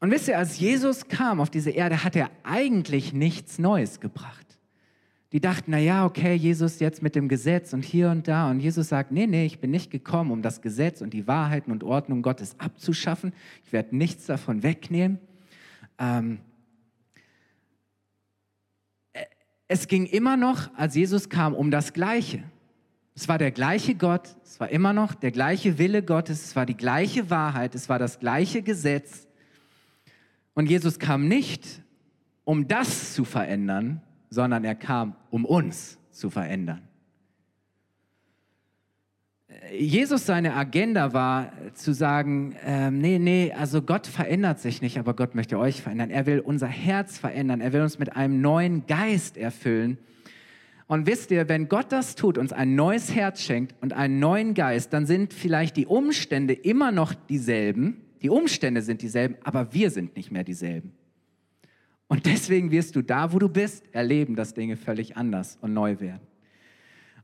Und 0.00 0.10
wisst 0.10 0.28
ihr, 0.28 0.38
als 0.38 0.58
Jesus 0.58 1.08
kam 1.08 1.40
auf 1.40 1.50
diese 1.50 1.70
Erde, 1.70 2.04
hat 2.04 2.16
er 2.16 2.30
eigentlich 2.42 3.12
nichts 3.12 3.58
Neues 3.58 4.00
gebracht. 4.00 4.46
Die 5.32 5.40
dachten, 5.40 5.72
na 5.72 5.78
ja, 5.78 6.04
okay, 6.04 6.34
Jesus 6.34 6.78
jetzt 6.78 7.02
mit 7.02 7.14
dem 7.14 7.28
Gesetz 7.28 7.72
und 7.72 7.84
hier 7.84 8.10
und 8.10 8.28
da. 8.28 8.50
Und 8.50 8.60
Jesus 8.60 8.88
sagt, 8.88 9.10
nee, 9.10 9.26
nee, 9.26 9.46
ich 9.46 9.58
bin 9.58 9.70
nicht 9.70 9.90
gekommen, 9.90 10.30
um 10.30 10.42
das 10.42 10.62
Gesetz 10.62 11.00
und 11.00 11.12
die 11.12 11.26
Wahrheiten 11.26 11.72
und 11.72 11.82
Ordnung 11.82 12.22
Gottes 12.22 12.54
abzuschaffen. 12.58 13.32
Ich 13.64 13.72
werde 13.72 13.96
nichts 13.96 14.26
davon 14.26 14.62
wegnehmen. 14.62 15.18
Ähm, 15.98 16.38
es 19.68 19.88
ging 19.88 20.06
immer 20.06 20.36
noch, 20.36 20.72
als 20.76 20.94
Jesus 20.94 21.28
kam, 21.28 21.54
um 21.54 21.70
das 21.70 21.92
Gleiche. 21.92 22.44
Es 23.16 23.28
war 23.28 23.38
der 23.38 23.50
gleiche 23.50 23.94
Gott, 23.94 24.36
es 24.44 24.60
war 24.60 24.68
immer 24.68 24.92
noch 24.92 25.14
der 25.14 25.32
gleiche 25.32 25.78
Wille 25.78 26.02
Gottes, 26.02 26.44
es 26.44 26.56
war 26.56 26.66
die 26.66 26.76
gleiche 26.76 27.30
Wahrheit, 27.30 27.74
es 27.74 27.88
war 27.88 27.98
das 27.98 28.20
gleiche 28.20 28.62
Gesetz. 28.62 29.26
Und 30.56 30.70
Jesus 30.70 30.98
kam 30.98 31.28
nicht, 31.28 31.82
um 32.44 32.66
das 32.66 33.12
zu 33.12 33.26
verändern, 33.26 34.00
sondern 34.30 34.64
er 34.64 34.74
kam, 34.74 35.14
um 35.30 35.44
uns 35.44 35.98
zu 36.10 36.30
verändern. 36.30 36.80
Jesus, 39.70 40.24
seine 40.24 40.54
Agenda 40.54 41.12
war 41.12 41.52
zu 41.74 41.92
sagen, 41.92 42.56
äh, 42.64 42.90
nee, 42.90 43.18
nee, 43.18 43.52
also 43.52 43.82
Gott 43.82 44.06
verändert 44.06 44.58
sich 44.58 44.80
nicht, 44.80 44.98
aber 44.98 45.14
Gott 45.14 45.34
möchte 45.34 45.58
euch 45.58 45.82
verändern. 45.82 46.08
Er 46.08 46.24
will 46.24 46.40
unser 46.40 46.68
Herz 46.68 47.18
verändern. 47.18 47.60
Er 47.60 47.74
will 47.74 47.82
uns 47.82 47.98
mit 47.98 48.16
einem 48.16 48.40
neuen 48.40 48.86
Geist 48.86 49.36
erfüllen. 49.36 49.98
Und 50.86 51.06
wisst 51.06 51.30
ihr, 51.32 51.50
wenn 51.50 51.68
Gott 51.68 51.92
das 51.92 52.14
tut, 52.14 52.38
uns 52.38 52.54
ein 52.54 52.74
neues 52.74 53.14
Herz 53.14 53.42
schenkt 53.42 53.74
und 53.82 53.92
einen 53.92 54.20
neuen 54.20 54.54
Geist, 54.54 54.94
dann 54.94 55.04
sind 55.04 55.34
vielleicht 55.34 55.76
die 55.76 55.86
Umstände 55.86 56.54
immer 56.54 56.92
noch 56.92 57.12
dieselben, 57.12 58.05
die 58.22 58.30
Umstände 58.30 58.82
sind 58.82 59.02
dieselben, 59.02 59.36
aber 59.42 59.72
wir 59.72 59.90
sind 59.90 60.16
nicht 60.16 60.30
mehr 60.30 60.44
dieselben. 60.44 60.92
Und 62.08 62.26
deswegen 62.26 62.70
wirst 62.70 62.96
du 62.96 63.02
da, 63.02 63.32
wo 63.32 63.38
du 63.38 63.48
bist, 63.48 63.84
erleben, 63.92 64.36
dass 64.36 64.54
Dinge 64.54 64.76
völlig 64.76 65.16
anders 65.16 65.58
und 65.60 65.74
neu 65.74 65.98
werden. 66.00 66.26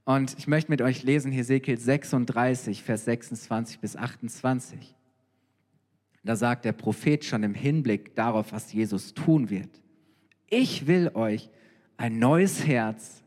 Und 0.05 0.37
ich 0.37 0.49
möchte 0.49 0.71
mit 0.71 0.83
euch 0.83 1.05
lesen 1.05 1.31
Hesekiel 1.31 1.79
36, 1.79 2.83
Vers 2.83 3.05
26 3.05 3.79
bis 3.79 3.97
28. 3.97 4.97
Da 6.25 6.37
sagt 6.37 6.65
der 6.65 6.73
Prophet 6.73 7.25
schon 7.25 7.43
im 7.43 7.55
Hinblick 7.55 8.15
darauf, 8.15 8.53
was 8.53 8.73
Jesus 8.73 9.15
tun 9.15 9.51
wird. 9.51 9.71
Ich 10.49 10.87
will 10.87 11.11
euch 11.15 11.51
ein 11.97 12.19
neues 12.19 12.67
Herz 12.67 13.23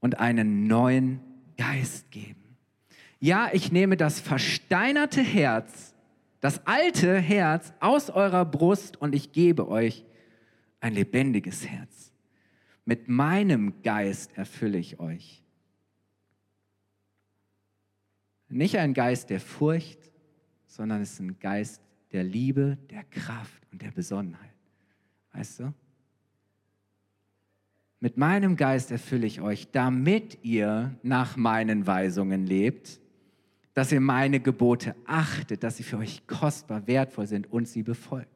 und 0.00 0.18
einen 0.18 0.66
neuen 0.66 1.20
Geist 1.56 2.10
geben. 2.10 2.56
Ja, 3.20 3.50
ich 3.52 3.70
nehme 3.70 3.96
das 3.96 4.18
versteinerte 4.18 5.20
Herz 5.20 5.89
das 6.40 6.66
alte 6.66 7.18
Herz 7.18 7.72
aus 7.80 8.10
eurer 8.10 8.44
Brust 8.44 8.96
und 8.96 9.14
ich 9.14 9.32
gebe 9.32 9.68
euch 9.68 10.04
ein 10.80 10.94
lebendiges 10.94 11.66
Herz. 11.66 12.12
Mit 12.84 13.08
meinem 13.08 13.82
Geist 13.82 14.36
erfülle 14.36 14.78
ich 14.78 14.98
euch. 14.98 15.44
Nicht 18.48 18.78
ein 18.78 18.94
Geist 18.94 19.30
der 19.30 19.40
Furcht, 19.40 20.10
sondern 20.66 21.02
es 21.02 21.12
ist 21.12 21.20
ein 21.20 21.38
Geist 21.38 21.82
der 22.12 22.24
Liebe, 22.24 22.78
der 22.90 23.04
Kraft 23.04 23.62
und 23.70 23.82
der 23.82 23.90
Besonnenheit. 23.90 24.50
Weißt 25.32 25.60
du? 25.60 25.74
Mit 28.00 28.16
meinem 28.16 28.56
Geist 28.56 28.90
erfülle 28.90 29.26
ich 29.26 29.42
euch, 29.42 29.70
damit 29.70 30.38
ihr 30.42 30.98
nach 31.02 31.36
meinen 31.36 31.86
Weisungen 31.86 32.46
lebt 32.46 32.98
dass 33.74 33.92
ihr 33.92 34.00
meine 34.00 34.40
Gebote 34.40 34.94
achtet, 35.06 35.62
dass 35.62 35.76
sie 35.76 35.82
für 35.82 35.98
euch 35.98 36.26
kostbar, 36.26 36.86
wertvoll 36.86 37.26
sind 37.26 37.52
und 37.52 37.68
sie 37.68 37.82
befolgt. 37.82 38.28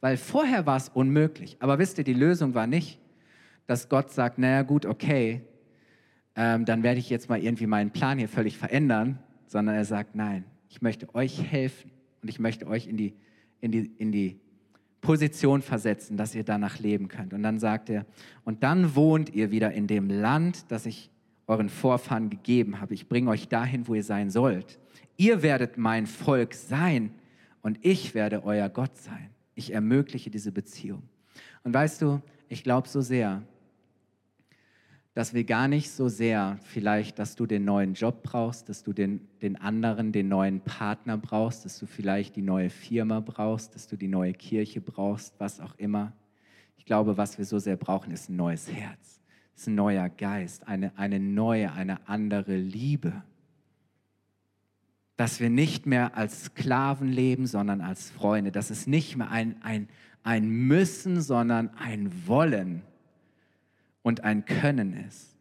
Weil 0.00 0.16
vorher 0.16 0.66
war 0.66 0.76
es 0.76 0.88
unmöglich. 0.88 1.56
Aber 1.60 1.78
wisst 1.78 1.98
ihr, 1.98 2.04
die 2.04 2.12
Lösung 2.12 2.54
war 2.54 2.66
nicht, 2.66 3.00
dass 3.66 3.88
Gott 3.88 4.12
sagt, 4.12 4.38
naja 4.38 4.62
gut, 4.62 4.86
okay, 4.86 5.42
ähm, 6.36 6.64
dann 6.64 6.82
werde 6.82 7.00
ich 7.00 7.10
jetzt 7.10 7.28
mal 7.28 7.42
irgendwie 7.42 7.66
meinen 7.66 7.90
Plan 7.90 8.18
hier 8.18 8.28
völlig 8.28 8.58
verändern, 8.58 9.18
sondern 9.46 9.74
er 9.74 9.84
sagt, 9.84 10.14
nein, 10.14 10.44
ich 10.68 10.82
möchte 10.82 11.12
euch 11.14 11.42
helfen 11.42 11.90
und 12.22 12.28
ich 12.28 12.38
möchte 12.38 12.66
euch 12.66 12.86
in 12.86 12.96
die, 12.96 13.14
in 13.60 13.72
die, 13.72 13.90
in 13.98 14.12
die 14.12 14.38
Position 15.00 15.62
versetzen, 15.62 16.16
dass 16.16 16.34
ihr 16.34 16.44
danach 16.44 16.78
leben 16.78 17.08
könnt. 17.08 17.32
Und 17.32 17.42
dann 17.42 17.58
sagt 17.58 17.90
er, 17.90 18.04
und 18.44 18.62
dann 18.62 18.94
wohnt 18.94 19.34
ihr 19.34 19.50
wieder 19.50 19.72
in 19.72 19.86
dem 19.86 20.10
Land, 20.10 20.70
das 20.70 20.84
ich 20.84 21.10
euren 21.46 21.68
Vorfahren 21.68 22.30
gegeben 22.30 22.80
habe. 22.80 22.94
Ich 22.94 23.08
bringe 23.08 23.30
euch 23.30 23.48
dahin, 23.48 23.86
wo 23.86 23.94
ihr 23.94 24.04
sein 24.04 24.30
sollt. 24.30 24.78
Ihr 25.16 25.42
werdet 25.42 25.78
mein 25.78 26.06
Volk 26.06 26.54
sein 26.54 27.10
und 27.62 27.78
ich 27.82 28.14
werde 28.14 28.44
euer 28.44 28.68
Gott 28.68 28.96
sein. 28.96 29.30
Ich 29.54 29.72
ermögliche 29.72 30.30
diese 30.30 30.52
Beziehung. 30.52 31.02
Und 31.64 31.72
weißt 31.72 32.02
du, 32.02 32.20
ich 32.48 32.62
glaube 32.62 32.88
so 32.88 33.00
sehr, 33.00 33.42
dass 35.16 35.32
wir 35.32 35.44
gar 35.44 35.66
nicht 35.66 35.90
so 35.90 36.08
sehr 36.08 36.58
vielleicht, 36.62 37.18
dass 37.18 37.36
du 37.36 37.46
den 37.46 37.64
neuen 37.64 37.94
Job 37.94 38.22
brauchst, 38.22 38.68
dass 38.68 38.82
du 38.82 38.92
den, 38.92 39.26
den 39.40 39.56
anderen, 39.56 40.12
den 40.12 40.28
neuen 40.28 40.60
Partner 40.60 41.16
brauchst, 41.16 41.64
dass 41.64 41.78
du 41.78 41.86
vielleicht 41.86 42.36
die 42.36 42.42
neue 42.42 42.68
Firma 42.68 43.20
brauchst, 43.20 43.74
dass 43.74 43.86
du 43.86 43.96
die 43.96 44.08
neue 44.08 44.34
Kirche 44.34 44.82
brauchst, 44.82 45.34
was 45.40 45.58
auch 45.58 45.74
immer. 45.78 46.12
Ich 46.76 46.84
glaube, 46.84 47.16
was 47.16 47.38
wir 47.38 47.46
so 47.46 47.58
sehr 47.58 47.76
brauchen, 47.76 48.12
ist 48.12 48.28
ein 48.28 48.36
neues 48.36 48.70
Herz, 48.70 49.15
ist 49.56 49.66
ein 49.66 49.74
neuer 49.74 50.08
Geist, 50.08 50.68
eine, 50.68 50.96
eine 50.96 51.18
neue, 51.18 51.72
eine 51.72 52.06
andere 52.08 52.56
Liebe 52.56 53.24
dass 55.16 55.40
wir 55.40 55.50
nicht 55.50 55.86
mehr 55.86 56.16
als 56.16 56.44
Sklaven 56.44 57.08
leben, 57.08 57.46
sondern 57.46 57.80
als 57.80 58.10
Freunde, 58.10 58.52
dass 58.52 58.70
es 58.70 58.86
nicht 58.86 59.16
mehr 59.16 59.30
ein, 59.30 59.56
ein, 59.62 59.88
ein 60.22 60.48
Müssen, 60.48 61.22
sondern 61.22 61.70
ein 61.78 62.12
Wollen 62.26 62.82
und 64.02 64.24
ein 64.24 64.44
Können 64.44 64.92
ist. 64.92 65.34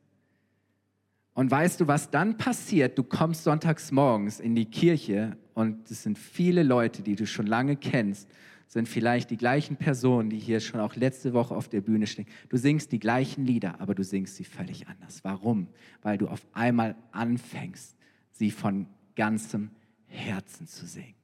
Und 1.34 1.51
weißt 1.51 1.82
du, 1.82 1.88
was 1.88 2.10
dann 2.10 2.38
passiert? 2.38 2.97
Du 2.97 3.04
kommst 3.04 3.43
sonntags 3.43 3.91
morgens 3.91 4.39
in 4.39 4.56
die 4.56 4.65
Kirche 4.65 5.36
und 5.54 5.91
es 5.91 6.04
sind 6.04 6.17
viele 6.17 6.63
Leute, 6.63 7.04
die 7.04 7.17
du 7.17 7.28
schon 7.28 7.45
lange 7.45 7.75
kennst, 7.75 8.30
sind 8.75 8.89
vielleicht 8.89 9.29
die 9.31 9.38
gleichen 9.38 9.77
Personen, 9.77 10.29
die 10.29 10.38
hier 10.38 10.59
schon 10.59 10.81
auch 10.81 10.97
letzte 10.97 11.31
Woche 11.33 11.55
auf 11.55 11.69
der 11.69 11.79
Bühne 11.79 12.07
stehen. 12.07 12.25
Du 12.49 12.57
singst 12.57 12.91
die 12.91 12.99
gleichen 12.99 13.45
Lieder, 13.45 13.79
aber 13.79 13.95
du 13.95 14.03
singst 14.03 14.35
sie 14.35 14.43
völlig 14.43 14.89
anders. 14.89 15.23
Warum? 15.23 15.67
Weil 16.01 16.17
du 16.17 16.27
auf 16.27 16.45
einmal 16.51 16.97
anfängst, 17.13 17.95
sie 18.33 18.51
von 18.51 18.88
ganzem 19.15 19.69
Herzen 20.07 20.67
zu 20.67 20.85
singen. 20.85 21.15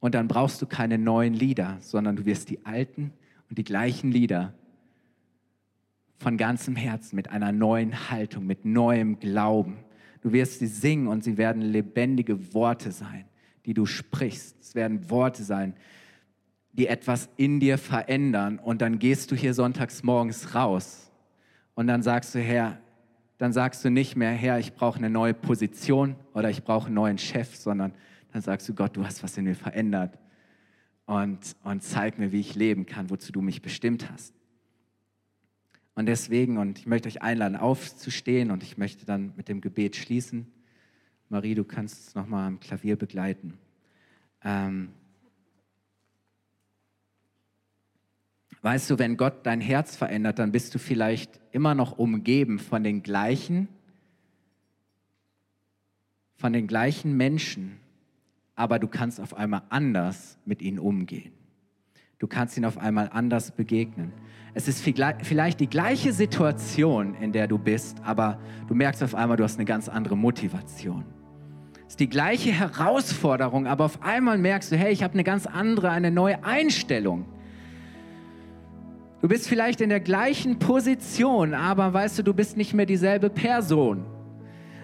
Und 0.00 0.14
dann 0.14 0.28
brauchst 0.28 0.60
du 0.60 0.66
keine 0.66 0.98
neuen 0.98 1.32
Lieder, 1.32 1.78
sondern 1.80 2.14
du 2.14 2.26
wirst 2.26 2.50
die 2.50 2.66
alten 2.66 3.14
und 3.48 3.56
die 3.56 3.64
gleichen 3.64 4.12
Lieder 4.12 4.52
von 6.18 6.36
ganzem 6.36 6.76
Herzen, 6.76 7.16
mit 7.16 7.30
einer 7.30 7.52
neuen 7.52 8.10
Haltung, 8.10 8.44
mit 8.44 8.66
neuem 8.66 9.18
Glauben. 9.18 9.78
Du 10.20 10.34
wirst 10.34 10.58
sie 10.58 10.66
singen 10.66 11.08
und 11.08 11.24
sie 11.24 11.38
werden 11.38 11.62
lebendige 11.62 12.52
Worte 12.52 12.92
sein, 12.92 13.24
die 13.70 13.74
du 13.74 13.86
sprichst. 13.86 14.56
Es 14.60 14.74
werden 14.74 15.10
Worte 15.10 15.44
sein, 15.44 15.74
die 16.72 16.88
etwas 16.88 17.28
in 17.36 17.60
dir 17.60 17.78
verändern. 17.78 18.58
Und 18.58 18.82
dann 18.82 18.98
gehst 18.98 19.30
du 19.30 19.36
hier 19.36 19.54
sonntags 19.54 20.02
morgens 20.02 20.56
raus 20.56 21.12
und 21.76 21.86
dann 21.86 22.02
sagst 22.02 22.34
du, 22.34 22.40
Herr, 22.40 22.80
dann 23.38 23.52
sagst 23.52 23.84
du 23.84 23.90
nicht 23.90 24.16
mehr, 24.16 24.32
Herr, 24.32 24.58
ich 24.58 24.74
brauche 24.74 24.98
eine 24.98 25.08
neue 25.08 25.34
Position 25.34 26.16
oder 26.34 26.50
ich 26.50 26.64
brauche 26.64 26.86
einen 26.86 26.96
neuen 26.96 27.18
Chef, 27.18 27.54
sondern 27.54 27.94
dann 28.32 28.42
sagst 28.42 28.68
du, 28.68 28.74
Gott, 28.74 28.96
du 28.96 29.06
hast 29.06 29.22
was 29.22 29.38
in 29.38 29.44
mir 29.44 29.54
verändert 29.54 30.18
und, 31.06 31.38
und 31.62 31.84
zeig 31.84 32.18
mir, 32.18 32.32
wie 32.32 32.40
ich 32.40 32.56
leben 32.56 32.86
kann, 32.86 33.08
wozu 33.08 33.30
du 33.30 33.40
mich 33.40 33.62
bestimmt 33.62 34.10
hast. 34.10 34.34
Und 35.94 36.06
deswegen, 36.06 36.58
und 36.58 36.80
ich 36.80 36.86
möchte 36.86 37.06
euch 37.06 37.22
einladen, 37.22 37.54
aufzustehen 37.54 38.50
und 38.50 38.64
ich 38.64 38.78
möchte 38.78 39.06
dann 39.06 39.32
mit 39.36 39.48
dem 39.48 39.60
Gebet 39.60 39.94
schließen. 39.94 40.52
Marie, 41.30 41.54
du 41.54 41.62
kannst 41.62 42.08
es 42.08 42.14
nochmal 42.16 42.48
am 42.48 42.58
Klavier 42.58 42.96
begleiten. 42.96 43.56
Ähm, 44.42 44.88
weißt 48.62 48.90
du, 48.90 48.98
wenn 48.98 49.16
Gott 49.16 49.46
dein 49.46 49.60
Herz 49.60 49.94
verändert, 49.94 50.40
dann 50.40 50.50
bist 50.50 50.74
du 50.74 50.80
vielleicht 50.80 51.40
immer 51.52 51.76
noch 51.76 51.96
umgeben 51.96 52.58
von 52.58 52.82
den 52.82 53.04
gleichen, 53.04 53.68
von 56.34 56.52
den 56.52 56.66
gleichen 56.66 57.16
Menschen, 57.16 57.78
aber 58.56 58.80
du 58.80 58.88
kannst 58.88 59.20
auf 59.20 59.32
einmal 59.32 59.62
anders 59.68 60.36
mit 60.44 60.62
ihnen 60.62 60.80
umgehen. 60.80 61.32
Du 62.18 62.26
kannst 62.26 62.56
ihnen 62.56 62.66
auf 62.66 62.76
einmal 62.76 63.08
anders 63.12 63.52
begegnen. 63.52 64.12
Es 64.52 64.66
ist 64.66 64.82
vielleicht 64.82 65.60
die 65.60 65.68
gleiche 65.68 66.12
Situation, 66.12 67.14
in 67.14 67.30
der 67.30 67.46
du 67.46 67.56
bist, 67.56 68.00
aber 68.00 68.40
du 68.66 68.74
merkst 68.74 69.04
auf 69.04 69.14
einmal, 69.14 69.36
du 69.36 69.44
hast 69.44 69.58
eine 69.58 69.64
ganz 69.64 69.88
andere 69.88 70.16
Motivation. 70.16 71.04
Ist 71.90 71.98
die 71.98 72.08
gleiche 72.08 72.52
Herausforderung, 72.52 73.66
aber 73.66 73.84
auf 73.84 74.00
einmal 74.00 74.38
merkst 74.38 74.70
du, 74.70 74.76
hey, 74.76 74.92
ich 74.92 75.02
habe 75.02 75.14
eine 75.14 75.24
ganz 75.24 75.46
andere, 75.46 75.90
eine 75.90 76.12
neue 76.12 76.44
Einstellung. 76.44 77.24
Du 79.20 79.26
bist 79.26 79.48
vielleicht 79.48 79.80
in 79.80 79.88
der 79.88 79.98
gleichen 79.98 80.60
Position, 80.60 81.52
aber 81.52 81.92
weißt 81.92 82.20
du, 82.20 82.22
du 82.22 82.32
bist 82.32 82.56
nicht 82.56 82.74
mehr 82.74 82.86
dieselbe 82.86 83.28
Person. 83.28 84.04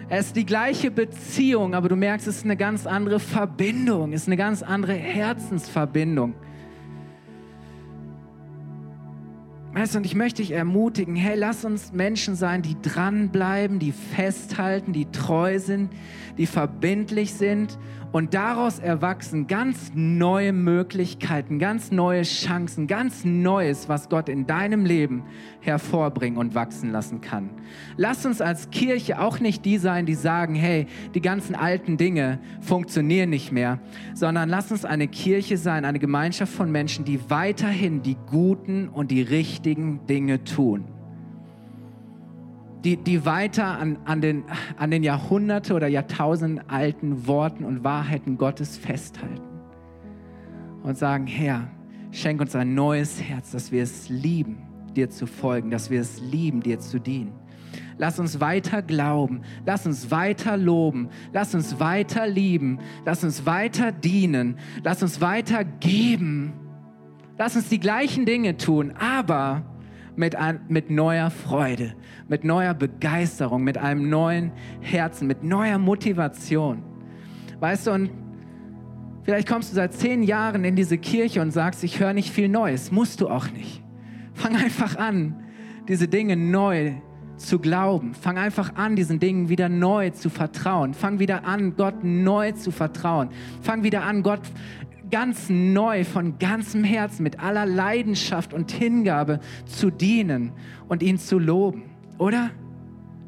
Es 0.09 0.27
ist 0.27 0.37
die 0.37 0.45
gleiche 0.45 0.91
Beziehung, 0.91 1.77
aber 1.77 1.89
du 1.89 1.95
merkst, 1.95 2.27
es 2.27 2.39
ist 2.39 2.45
eine 2.45 2.57
ganz 2.57 2.89
andere 2.89 3.21
Verbindung, 3.21 4.13
es 4.13 4.23
ist 4.23 4.27
eine 4.27 4.37
ganz 4.37 4.65
andere 4.65 4.95
Herzensverbindung. 4.95 6.35
Weißt 9.77 9.93
du, 9.93 9.99
und 9.99 10.07
ich 10.07 10.15
möchte 10.15 10.41
dich 10.41 10.53
ermutigen, 10.53 11.17
hey, 11.17 11.37
lass 11.37 11.67
uns 11.67 11.93
Menschen 11.93 12.35
sein, 12.35 12.63
die 12.63 12.81
dranbleiben, 12.81 13.79
die 13.79 13.93
festhalten, 13.93 14.95
die 14.95 15.05
treu 15.11 15.59
sind, 15.59 15.93
die 16.39 16.47
verbindlich 16.47 17.35
sind 17.35 17.77
und 18.17 18.33
daraus 18.33 18.79
erwachsen 18.79 19.47
ganz 19.47 19.93
neue 19.95 20.55
Möglichkeiten, 20.55 21.59
ganz 21.59 21.91
neue 21.91 22.23
Chancen, 22.23 22.87
ganz 22.87 23.27
Neues, 23.27 23.91
was 23.91 24.09
Gott 24.09 24.31
in 24.31 24.47
deinem 24.47 24.87
Leben 24.87 25.25
hervorbringen 25.61 26.39
und 26.39 26.55
wachsen 26.55 26.93
lassen 26.93 27.21
kann. 27.21 27.51
Lass 27.99 28.25
uns 28.25 28.41
als 28.41 28.71
Kirche 28.71 29.21
auch 29.21 29.41
nicht 29.41 29.67
die 29.67 29.77
sein, 29.77 30.07
die 30.07 30.15
sagen, 30.15 30.55
hey, 30.55 30.87
die 31.15 31.21
ganzen 31.21 31.55
alten 31.55 31.99
Dinge 31.99 32.39
funktionieren 32.63 33.29
nicht 33.29 33.53
mehr, 33.53 33.81
sondern 34.15 34.49
lass 34.49 34.73
uns 34.73 34.87
eine 34.87 35.09
Kirche 35.09 35.59
sein, 35.59 35.85
eine 35.85 35.99
Gemeinschaft 35.99 36.55
von 36.55 36.73
Menschen, 36.73 37.05
die 37.05 37.21
weiterhin 37.29 38.03
die 38.03 38.17
guten 38.31 38.89
und 38.89 39.11
die 39.11 39.23
richtigen 39.67 40.07
Dinge 40.07 40.45
tun 40.45 40.85
die, 42.85 42.97
die 42.97 43.25
weiter 43.25 43.67
an, 43.67 43.99
an, 44.05 44.21
den, 44.21 44.45
an 44.77 44.93
den 44.93 45.03
Jahrhunderte 45.03 45.75
oder 45.75 45.89
Jahrtausenden 45.89 46.71
alten 46.71 47.27
Worten 47.27 47.65
und 47.65 47.83
Wahrheiten 47.83 48.39
Gottes 48.39 48.77
festhalten 48.77 49.43
und 50.85 50.97
sagen, 50.97 51.27
Herr, 51.27 51.67
schenk 52.13 52.41
uns 52.41 52.55
ein 52.55 52.75
neues 52.75 53.21
Herz, 53.21 53.51
dass 53.51 53.73
wir 53.73 53.83
es 53.83 54.09
lieben, 54.09 54.59
dir 54.95 55.11
zu 55.11 55.27
folgen, 55.27 55.73
dass 55.73 55.91
wir 55.91 56.01
es 56.01 56.21
lieben, 56.21 56.61
dir 56.61 56.79
zu 56.79 57.01
dienen. 57.01 57.33
Lass 57.99 58.21
uns 58.21 58.39
weiter 58.39 58.83
glauben, 58.83 59.41
lass 59.65 59.85
uns 59.85 60.13
weiter 60.13 60.57
loben, 60.57 61.09
lass 61.33 61.57
uns 61.57 61.81
weiter 61.81 62.29
lieben, 62.29 62.79
lass 63.05 63.25
uns 63.25 63.47
weiter 63.47 63.91
dienen, 63.91 64.59
lass 64.85 65.03
uns 65.03 65.21
weiter 65.21 65.65
geben. 65.65 66.53
Lass 67.39 67.55
uns 67.55 67.69
die 67.69 67.81
gleichen 67.81 68.25
Dinge 68.25 68.57
tun, 68.57 68.93
aber 68.99 69.63
mit, 70.17 70.37
ein, 70.37 70.61
mit 70.69 70.91
neuer 70.91 71.31
Freude, 71.31 71.95
mit 72.29 72.45
neuer 72.45 72.73
Begeisterung, 72.73 73.63
mit 73.63 73.77
einem 73.77 74.09
neuen 74.09 74.53
Herzen, 74.81 75.27
mit 75.27 75.45
neuer 75.45 75.79
Motivation. 75.79 76.83
Weißt 77.61 77.87
du, 77.87 77.93
und 77.93 78.11
vielleicht 79.25 79.47
kommst 79.47 79.71
du 79.71 79.75
seit 79.75 79.93
zehn 79.93 80.23
Jahren 80.23 80.65
in 80.65 80.77
diese 80.77 80.97
Kirche 80.97 81.43
und 81.43 81.51
sagst, 81.51 81.85
ich 81.85 82.01
höre 82.01 82.15
nicht 82.15 82.31
viel 82.31 82.49
Neues. 82.49 82.91
Musst 82.91 83.21
du 83.21 83.29
auch 83.29 83.51
nicht. 83.51 83.83
Fang 84.33 84.57
einfach 84.57 84.97
an, 84.97 85.35
diese 85.89 86.09
Dinge 86.09 86.37
neu 86.37 86.95
zu 87.37 87.59
glauben. 87.59 88.15
Fang 88.15 88.39
einfach 88.39 88.75
an, 88.77 88.97
diesen 88.97 89.21
Dingen 89.21 89.49
wieder 89.49 89.69
neu 89.69 90.11
zu 90.11 90.31
vertrauen. 90.31 90.95
Fang 90.95 91.19
wieder 91.19 91.45
an, 91.45 91.77
Gott 91.77 92.03
neu 92.03 92.53
zu 92.53 92.71
vertrauen. 92.71 93.29
Fang 93.61 93.83
wieder 93.83 94.05
an, 94.05 94.23
Gott 94.23 94.41
ganz 95.11 95.49
neu, 95.49 96.05
von 96.05 96.39
ganzem 96.39 96.85
Herzen, 96.85 97.23
mit 97.23 97.41
aller 97.41 97.67
Leidenschaft 97.67 98.53
und 98.53 98.71
Hingabe 98.73 99.41
zu 99.65 99.91
dienen 99.91 100.53
und 100.89 101.03
ihn 101.03 101.19
zu 101.19 101.39
loben, 101.39 101.85
oder? 102.19 102.51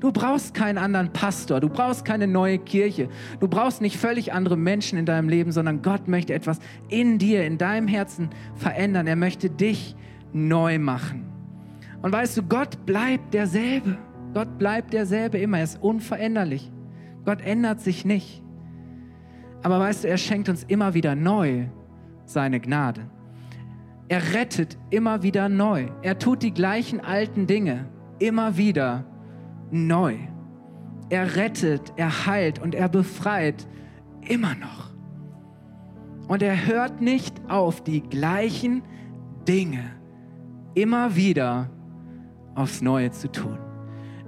Du 0.01 0.13
brauchst 0.13 0.55
keinen 0.55 0.79
anderen 0.79 1.13
Pastor, 1.13 1.59
du 1.61 1.69
brauchst 1.69 2.05
keine 2.05 2.29
neue 2.29 2.59
Kirche, 2.59 3.09
du 3.41 3.49
brauchst 3.49 3.81
nicht 3.81 3.97
völlig 3.97 4.33
andere 4.33 4.57
Menschen 4.57 4.97
in 4.97 5.07
deinem 5.07 5.29
Leben, 5.29 5.51
sondern 5.51 5.83
Gott 5.83 6.07
möchte 6.07 6.35
etwas 6.35 6.61
in 6.89 7.19
dir, 7.19 7.45
in 7.45 7.59
deinem 7.59 7.89
Herzen 7.89 8.31
verändern. 8.55 9.09
Er 9.09 9.17
möchte 9.17 9.51
dich 9.51 9.97
neu 10.33 10.79
machen. 10.79 11.25
Und 12.01 12.13
weißt 12.13 12.37
du, 12.37 12.43
Gott 12.45 12.87
bleibt 12.87 13.35
derselbe. 13.35 13.99
Gott 14.35 14.59
bleibt 14.59 14.93
derselbe 14.93 15.39
immer. 15.39 15.59
Er 15.59 15.65
ist 15.65 15.83
unveränderlich. 15.83 16.71
Gott 17.25 17.41
ändert 17.41 17.81
sich 17.81 18.05
nicht. 18.05 18.43
Aber 19.63 19.81
weißt 19.81 20.05
du, 20.05 20.09
er 20.09 20.19
schenkt 20.19 20.49
uns 20.49 20.65
immer 20.65 20.95
wieder 20.95 21.15
neu 21.15 21.67
seine 22.25 22.61
Gnade. 22.61 23.09
Er 24.09 24.35
rettet 24.35 24.79
immer 24.91 25.23
wieder 25.23 25.49
neu. 25.49 25.89
Er 26.03 26.19
tut 26.19 26.43
die 26.43 26.55
gleichen 26.55 27.01
alten 27.01 27.47
Dinge 27.47 27.87
immer 28.19 28.57
wieder 28.57 29.05
neu. 29.71 30.17
Er 31.11 31.37
rettet, 31.37 31.93
er 31.97 32.27
heilt 32.27 32.59
und 32.59 32.75
er 32.75 32.89
befreit 32.89 33.67
immer 34.27 34.55
noch. 34.55 34.91
Und 36.29 36.43
er 36.43 36.67
hört 36.67 37.01
nicht 37.01 37.35
auf, 37.49 37.83
die 37.83 38.03
gleichen 38.03 38.83
Dinge 39.47 39.85
immer 40.75 41.17
wieder 41.17 41.71
aufs 42.55 42.83
Neue 42.83 43.11
zu 43.11 43.33
tun. 43.33 43.59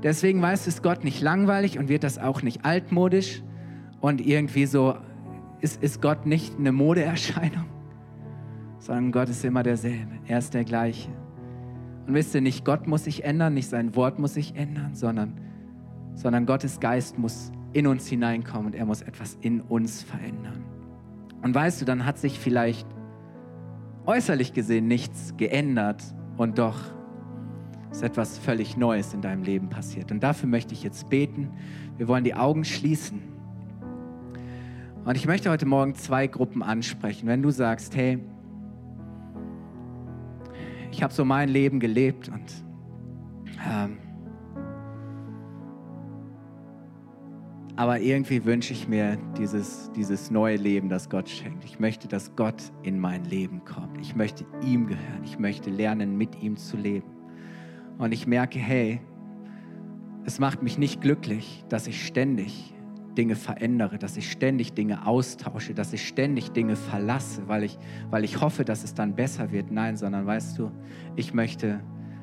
Deswegen 0.03 0.41
weiß 0.41 0.67
es 0.67 0.83
Gott 0.83 1.05
nicht 1.05 1.21
langweilig 1.21 1.79
und 1.79 1.89
wird 1.89 2.05
das 2.05 2.19
auch 2.19 2.43
nicht 2.43 2.65
altmodisch 2.65 3.43
und 4.01 4.21
irgendwie 4.27 4.65
so 4.65 4.97
ist, 5.61 5.83
ist 5.83 6.01
Gott 6.03 6.27
nicht 6.27 6.59
eine 6.59 6.73
Modeerscheinung, 6.73 7.67
sondern 8.79 9.13
Gott 9.13 9.29
ist 9.29 9.45
immer 9.45 9.63
derselbe. 9.63 10.19
Er 10.27 10.39
ist 10.39 10.55
der 10.55 10.65
gleiche. 10.65 11.11
Und 12.07 12.15
wisst 12.15 12.35
ihr, 12.35 12.41
nicht 12.41 12.65
Gott 12.65 12.87
muss 12.87 13.05
sich 13.05 13.25
ändern, 13.25 13.55
nicht 13.55 13.69
sein 13.69 13.95
Wort 13.95 14.19
muss 14.19 14.35
sich 14.35 14.57
ändern, 14.57 14.95
sondern, 14.95 15.41
sondern 16.15 16.47
Gottes 16.47 16.81
Geist 16.81 17.19
muss 17.19 17.53
in 17.73 17.87
uns 17.87 18.09
hineinkommen 18.09 18.67
und 18.67 18.75
er 18.75 18.85
muss 18.85 19.03
etwas 19.03 19.39
in 19.41 19.61
uns 19.61 20.03
verändern. 20.03 20.65
Und 21.43 21.55
weißt 21.55 21.81
du, 21.81 21.85
dann 21.85 22.05
hat 22.05 22.19
sich 22.19 22.39
vielleicht 22.39 22.87
äußerlich 24.07 24.53
gesehen 24.53 24.89
nichts 24.89 25.35
geändert 25.37 26.03
und 26.37 26.59
doch 26.59 26.77
ist 27.91 28.03
etwas 28.03 28.39
völlig 28.39 28.77
Neues 28.77 29.15
in 29.15 29.21
deinem 29.21 29.43
Leben 29.43 29.69
passiert. 29.69 30.11
Und 30.13 30.23
dafür 30.23 30.49
möchte 30.49 30.75
ich 30.75 30.83
jetzt 30.83 31.09
beten. 31.11 31.51
Wir 31.97 32.09
wollen 32.09 32.25
die 32.25 32.35
Augen 32.35 32.65
schließen. 32.65 33.21
Und 35.05 35.17
ich 35.17 35.27
möchte 35.27 35.51
heute 35.51 35.67
Morgen 35.67 35.95
zwei 35.95 36.27
Gruppen 36.27 36.63
ansprechen. 36.63 37.27
Wenn 37.27 37.43
du 37.43 37.51
sagst, 37.51 37.97
hey, 37.97 38.19
ich 40.93 41.03
habe 41.03 41.13
so 41.13 41.25
mein 41.25 41.49
Leben 41.49 41.81
gelebt 41.81 42.29
und 42.29 42.65
ähm, 43.67 43.99
aber 47.77 47.99
irgendwie 47.99 48.45
wünsche 48.45 48.75
ich 48.75 48.89
mir 48.89 49.17
dieses, 49.39 49.91
dieses 49.97 50.31
neue 50.31 50.57
Leben, 50.57 50.91
das 50.91 51.09
Gott 51.09 51.31
schenkt. 51.31 51.65
Ich 51.65 51.81
möchte, 51.81 52.09
dass 52.09 52.37
Gott 52.37 52.63
in 52.83 52.99
mein 52.99 53.25
Leben 53.25 53.65
kommt. 53.65 53.99
Ich 54.03 54.15
möchte 54.15 54.45
ihm 54.63 54.87
gehören. 54.87 55.25
Ich 55.25 55.39
möchte 55.39 55.71
lernen, 55.71 56.19
mit 56.19 56.43
ihm 56.43 56.59
zu 56.59 56.77
leben. 56.77 57.09
Und 57.97 58.13
ich 58.13 58.27
merke, 58.27 58.59
hey, 58.59 59.01
es 60.27 60.39
macht 60.39 60.63
mich 60.63 60.77
nicht 60.77 61.01
glücklich, 61.01 61.65
dass 61.71 61.87
ich 61.87 62.05
ständig 62.07 62.75
Dinge 63.17 63.37
verändere, 63.37 63.99
dass 63.99 64.17
ich 64.17 64.31
ständig 64.31 64.73
Dinge 64.75 65.07
austausche, 65.07 65.75
dass 65.75 65.93
ich 65.93 66.07
ständig 66.07 66.53
Dinge 66.53 66.77
verlasse, 66.77 67.43
weil 67.49 67.65
ich, 67.65 67.79
weil 68.11 68.25
ich 68.25 68.41
hoffe, 68.41 68.65
dass 68.65 68.85
es 68.85 68.95
dann 68.95 69.15
besser 69.15 69.53
wird. 69.53 69.71
Nein, 69.71 69.97
sondern 69.97 70.27
weißt 70.27 70.59
du, 70.59 70.71
ich 71.17 71.35
möchte 71.35 71.81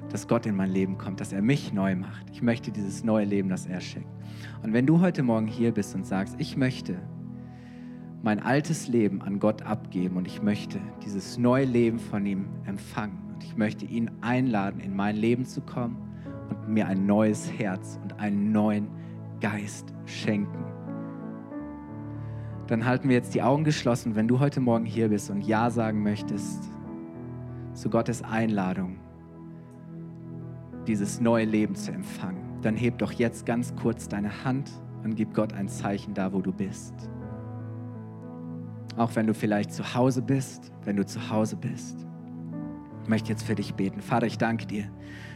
dass 0.09 0.27
Gott 0.27 0.45
in 0.45 0.55
mein 0.55 0.71
Leben 0.71 0.97
kommt, 0.97 1.19
dass 1.19 1.33
er 1.33 1.41
mich 1.41 1.73
neu 1.73 1.95
macht. 1.95 2.29
Ich 2.31 2.41
möchte 2.41 2.71
dieses 2.71 3.03
neue 3.03 3.25
Leben, 3.25 3.49
das 3.49 3.65
er 3.65 3.81
schenkt. 3.81 4.09
Und 4.63 4.73
wenn 4.73 4.85
du 4.85 5.01
heute 5.01 5.23
Morgen 5.23 5.47
hier 5.47 5.71
bist 5.71 5.95
und 5.95 6.05
sagst, 6.05 6.35
ich 6.37 6.57
möchte 6.57 6.97
mein 8.23 8.39
altes 8.39 8.87
Leben 8.87 9.21
an 9.21 9.39
Gott 9.39 9.61
abgeben 9.61 10.17
und 10.17 10.27
ich 10.27 10.41
möchte 10.41 10.79
dieses 11.05 11.37
neue 11.37 11.65
Leben 11.65 11.99
von 11.99 12.25
ihm 12.25 12.47
empfangen 12.65 13.17
und 13.33 13.43
ich 13.43 13.55
möchte 13.55 13.85
ihn 13.85 14.11
einladen, 14.21 14.79
in 14.79 14.95
mein 14.95 15.15
Leben 15.15 15.45
zu 15.45 15.61
kommen 15.61 15.97
und 16.49 16.69
mir 16.69 16.87
ein 16.87 17.05
neues 17.05 17.51
Herz 17.51 17.99
und 18.03 18.19
einen 18.19 18.51
neuen 18.51 18.87
Geist 19.39 19.93
schenken. 20.05 20.66
Dann 22.67 22.85
halten 22.85 23.07
wir 23.07 23.15
jetzt 23.15 23.33
die 23.33 23.41
Augen 23.41 23.63
geschlossen, 23.63 24.15
wenn 24.15 24.27
du 24.27 24.39
heute 24.39 24.59
Morgen 24.59 24.85
hier 24.85 25.07
bist 25.07 25.29
und 25.29 25.41
Ja 25.41 25.69
sagen 25.69 26.03
möchtest 26.03 26.69
zu 27.73 27.89
Gottes 27.89 28.23
Einladung, 28.23 28.97
dieses 30.85 31.21
neue 31.21 31.45
Leben 31.45 31.75
zu 31.75 31.91
empfangen. 31.91 32.59
Dann 32.61 32.75
heb 32.75 32.97
doch 32.97 33.13
jetzt 33.13 33.45
ganz 33.45 33.73
kurz 33.75 34.09
deine 34.09 34.43
Hand 34.43 34.69
und 35.03 35.15
gib 35.15 35.33
Gott 35.33 35.53
ein 35.53 35.69
Zeichen 35.69 36.13
da, 36.13 36.33
wo 36.33 36.41
du 36.41 36.51
bist. 36.51 36.93
Auch 38.97 39.15
wenn 39.15 39.27
du 39.27 39.33
vielleicht 39.33 39.71
zu 39.71 39.93
Hause 39.93 40.21
bist, 40.21 40.73
wenn 40.83 40.97
du 40.97 41.05
zu 41.05 41.29
Hause 41.29 41.55
bist. 41.55 42.05
Ich 43.03 43.09
möchte 43.09 43.29
jetzt 43.29 43.43
für 43.43 43.55
dich 43.55 43.75
beten. 43.75 44.01
Vater, 44.01 44.25
ich 44.25 44.37
danke 44.37 44.65
dir, 44.65 44.91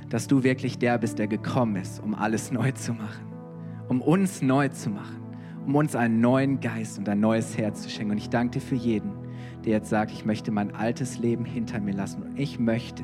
dass 0.09 0.27
du 0.27 0.43
wirklich 0.43 0.79
der 0.79 0.97
bist, 0.97 1.19
der 1.19 1.27
gekommen 1.27 1.77
ist, 1.77 2.03
um 2.03 2.13
alles 2.13 2.51
neu 2.51 2.71
zu 2.71 2.93
machen, 2.93 3.25
um 3.87 4.01
uns 4.01 4.41
neu 4.41 4.67
zu 4.67 4.89
machen, 4.89 5.21
um 5.65 5.75
uns 5.75 5.95
einen 5.95 6.21
neuen 6.21 6.59
Geist 6.59 6.97
und 6.97 7.07
ein 7.09 7.19
neues 7.19 7.57
Herz 7.57 7.83
zu 7.83 7.89
schenken. 7.89 8.11
Und 8.11 8.17
ich 8.17 8.29
danke 8.29 8.59
dir 8.59 8.65
für 8.65 8.75
jeden, 8.75 9.11
der 9.65 9.73
jetzt 9.73 9.89
sagt, 9.89 10.11
ich 10.11 10.25
möchte 10.25 10.51
mein 10.51 10.73
altes 10.75 11.19
Leben 11.19 11.45
hinter 11.45 11.79
mir 11.79 11.93
lassen 11.93 12.23
und 12.23 12.39
ich 12.39 12.59
möchte 12.59 13.03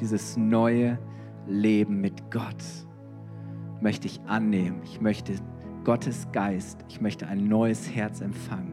dieses 0.00 0.36
neue 0.36 0.98
Leben 1.46 2.00
mit 2.00 2.30
Gott 2.30 2.64
möchte 3.80 4.06
ich 4.06 4.20
annehmen. 4.26 4.80
Ich 4.84 5.00
möchte 5.00 5.34
Gottes 5.84 6.26
Geist, 6.32 6.84
ich 6.88 7.00
möchte 7.00 7.26
ein 7.28 7.46
neues 7.46 7.94
Herz 7.94 8.20
empfangen 8.20 8.72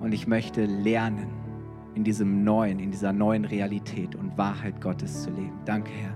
und 0.00 0.12
ich 0.12 0.26
möchte 0.26 0.64
lernen, 0.64 1.28
in 1.94 2.04
diesem 2.04 2.42
neuen, 2.42 2.78
in 2.78 2.90
dieser 2.90 3.12
neuen 3.12 3.44
Realität 3.44 4.14
und 4.14 4.38
Wahrheit 4.38 4.80
Gottes 4.80 5.24
zu 5.24 5.30
leben. 5.30 5.58
Danke, 5.66 5.90
Herr, 5.90 6.14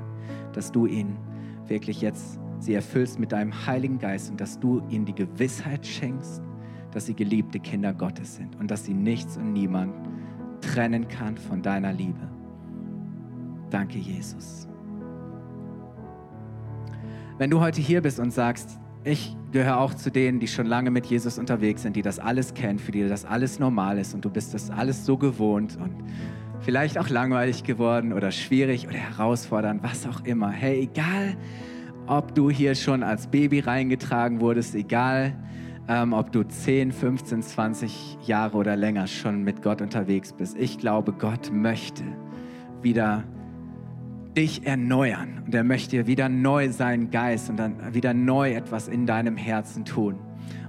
dass 0.53 0.73
du 0.73 0.87
ihn 0.87 1.17
wirklich 1.67 2.01
jetzt 2.01 2.41
sie 2.59 2.75
erfüllst 2.75 3.19
mit 3.19 3.33
deinem 3.33 3.67
Heiligen 3.67 3.99
Geist 3.99 4.31
und 4.31 4.41
dass 4.41 4.59
du 4.59 4.83
ihnen 4.89 5.05
die 5.05 5.15
Gewissheit 5.15 5.87
schenkst, 5.87 6.43
dass 6.93 7.07
sie 7.07 7.15
geliebte 7.15 7.61
Kinder 7.61 7.93
Gottes 7.93 8.37
sind 8.37 8.57
und 8.57 8.71
dass 8.71 8.85
sie 8.85 8.95
nichts 8.95 9.37
und 9.37 9.53
niemand 9.53 9.95
trennen 10.61 11.09
kann 11.09 11.37
von 11.37 11.63
deiner 11.63 11.93
Liebe. 11.93 12.29
Danke, 13.71 13.99
Jesus. 13.99 14.69
Wenn 17.39 17.51
du 17.51 17.61
heute 17.61 17.81
hier 17.81 18.01
bist 18.01 18.19
und 18.19 18.33
sagst, 18.33 18.79
ich 19.05 19.37
gehöre 19.53 19.79
auch 19.79 19.95
zu 19.95 20.11
denen, 20.11 20.41
die 20.41 20.49
schon 20.49 20.67
lange 20.67 20.91
mit 20.91 21.07
Jesus 21.07 21.39
unterwegs 21.39 21.83
sind, 21.83 21.95
die 21.95 22.03
das 22.03 22.19
alles 22.19 22.55
kennen, 22.55 22.79
für 22.79 22.93
die 22.93 23.07
das 23.07 23.25
alles 23.25 23.59
normal 23.59 23.99
ist 23.99 24.15
und 24.15 24.25
du 24.25 24.31
bist 24.31 24.55
das 24.55 24.71
alles 24.71 25.05
so 25.05 25.17
gewohnt 25.17 25.77
und 25.77 25.95
vielleicht 26.61 26.99
auch 26.99 27.09
langweilig 27.09 27.63
geworden 27.63 28.13
oder 28.13 28.31
schwierig 28.31 28.89
oder 28.89 28.97
herausfordernd, 28.97 29.83
was 29.83 30.07
auch 30.07 30.25
immer. 30.25 30.51
Hey, 30.51 30.81
egal, 30.81 31.37
ob 32.07 32.35
du 32.35 32.51
hier 32.51 32.75
schon 32.75 33.03
als 33.03 33.27
Baby 33.27 33.61
reingetragen 33.61 34.41
wurdest, 34.41 34.75
egal, 34.75 35.35
ähm, 35.89 36.13
ob 36.13 36.33
du 36.33 36.43
10, 36.43 36.93
15, 36.93 37.43
20 37.43 38.19
Jahre 38.25 38.57
oder 38.57 38.77
länger 38.77 39.07
schon 39.07 39.43
mit 39.43 39.63
Gott 39.63 39.81
unterwegs 39.81 40.33
bist. 40.33 40.57
Ich 40.59 40.79
glaube, 40.79 41.13
Gott 41.13 41.51
möchte 41.53 42.05
wieder 42.83 43.25
dich 44.37 44.67
erneuern 44.67 45.43
und 45.47 45.55
er 45.55 45.65
möchte 45.65 46.07
wieder 46.07 46.29
neu 46.29 46.71
seinen 46.71 47.11
Geist 47.11 47.49
und 47.49 47.57
dann 47.57 47.95
wieder 47.95 48.13
neu 48.13 48.53
etwas 48.53 48.89
in 48.89 49.07
deinem 49.07 49.37
Herzen 49.37 49.85
tun. 49.85 50.17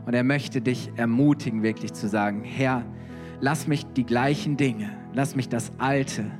Und 0.05 0.13
er 0.13 0.23
möchte 0.23 0.61
dich 0.61 0.91
ermutigen, 0.95 1.63
wirklich 1.63 1.93
zu 1.93 2.07
sagen, 2.07 2.43
Herr, 2.43 2.85
lass 3.41 3.67
mich 3.67 3.85
die 3.85 4.05
gleichen 4.05 4.55
Dinge, 4.55 4.89
lass 5.13 5.35
mich 5.35 5.49
das 5.49 5.71
Alte 5.79 6.31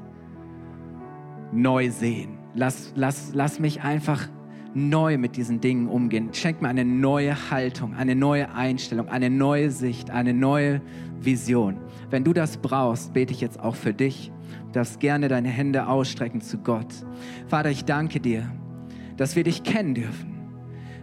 neu 1.51 1.89
sehen. 1.89 2.37
Lass, 2.53 2.93
lass, 2.95 3.31
lass 3.33 3.59
mich 3.59 3.81
einfach 3.81 4.29
neu 4.73 5.17
mit 5.17 5.37
diesen 5.37 5.59
Dingen 5.59 5.87
umgehen. 5.87 6.29
Schenk 6.33 6.61
mir 6.61 6.67
eine 6.67 6.85
neue 6.85 7.49
Haltung, 7.51 7.93
eine 7.95 8.15
neue 8.15 8.53
Einstellung, 8.53 9.07
eine 9.09 9.29
neue 9.29 9.71
Sicht, 9.71 10.11
eine 10.11 10.33
neue 10.33 10.81
Vision. 11.19 11.77
Wenn 12.09 12.23
du 12.23 12.33
das 12.33 12.57
brauchst, 12.57 13.13
bete 13.13 13.33
ich 13.33 13.41
jetzt 13.41 13.59
auch 13.59 13.75
für 13.75 13.93
dich. 13.93 14.31
Du 14.67 14.73
darfst 14.73 14.99
gerne 14.99 15.27
deine 15.27 15.49
Hände 15.49 15.87
ausstrecken 15.87 16.41
zu 16.41 16.57
Gott. 16.57 16.93
Vater, 17.47 17.69
ich 17.69 17.85
danke 17.85 18.19
dir, 18.19 18.51
dass 19.17 19.35
wir 19.35 19.43
dich 19.43 19.63
kennen 19.63 19.95
dürfen. 19.95 20.36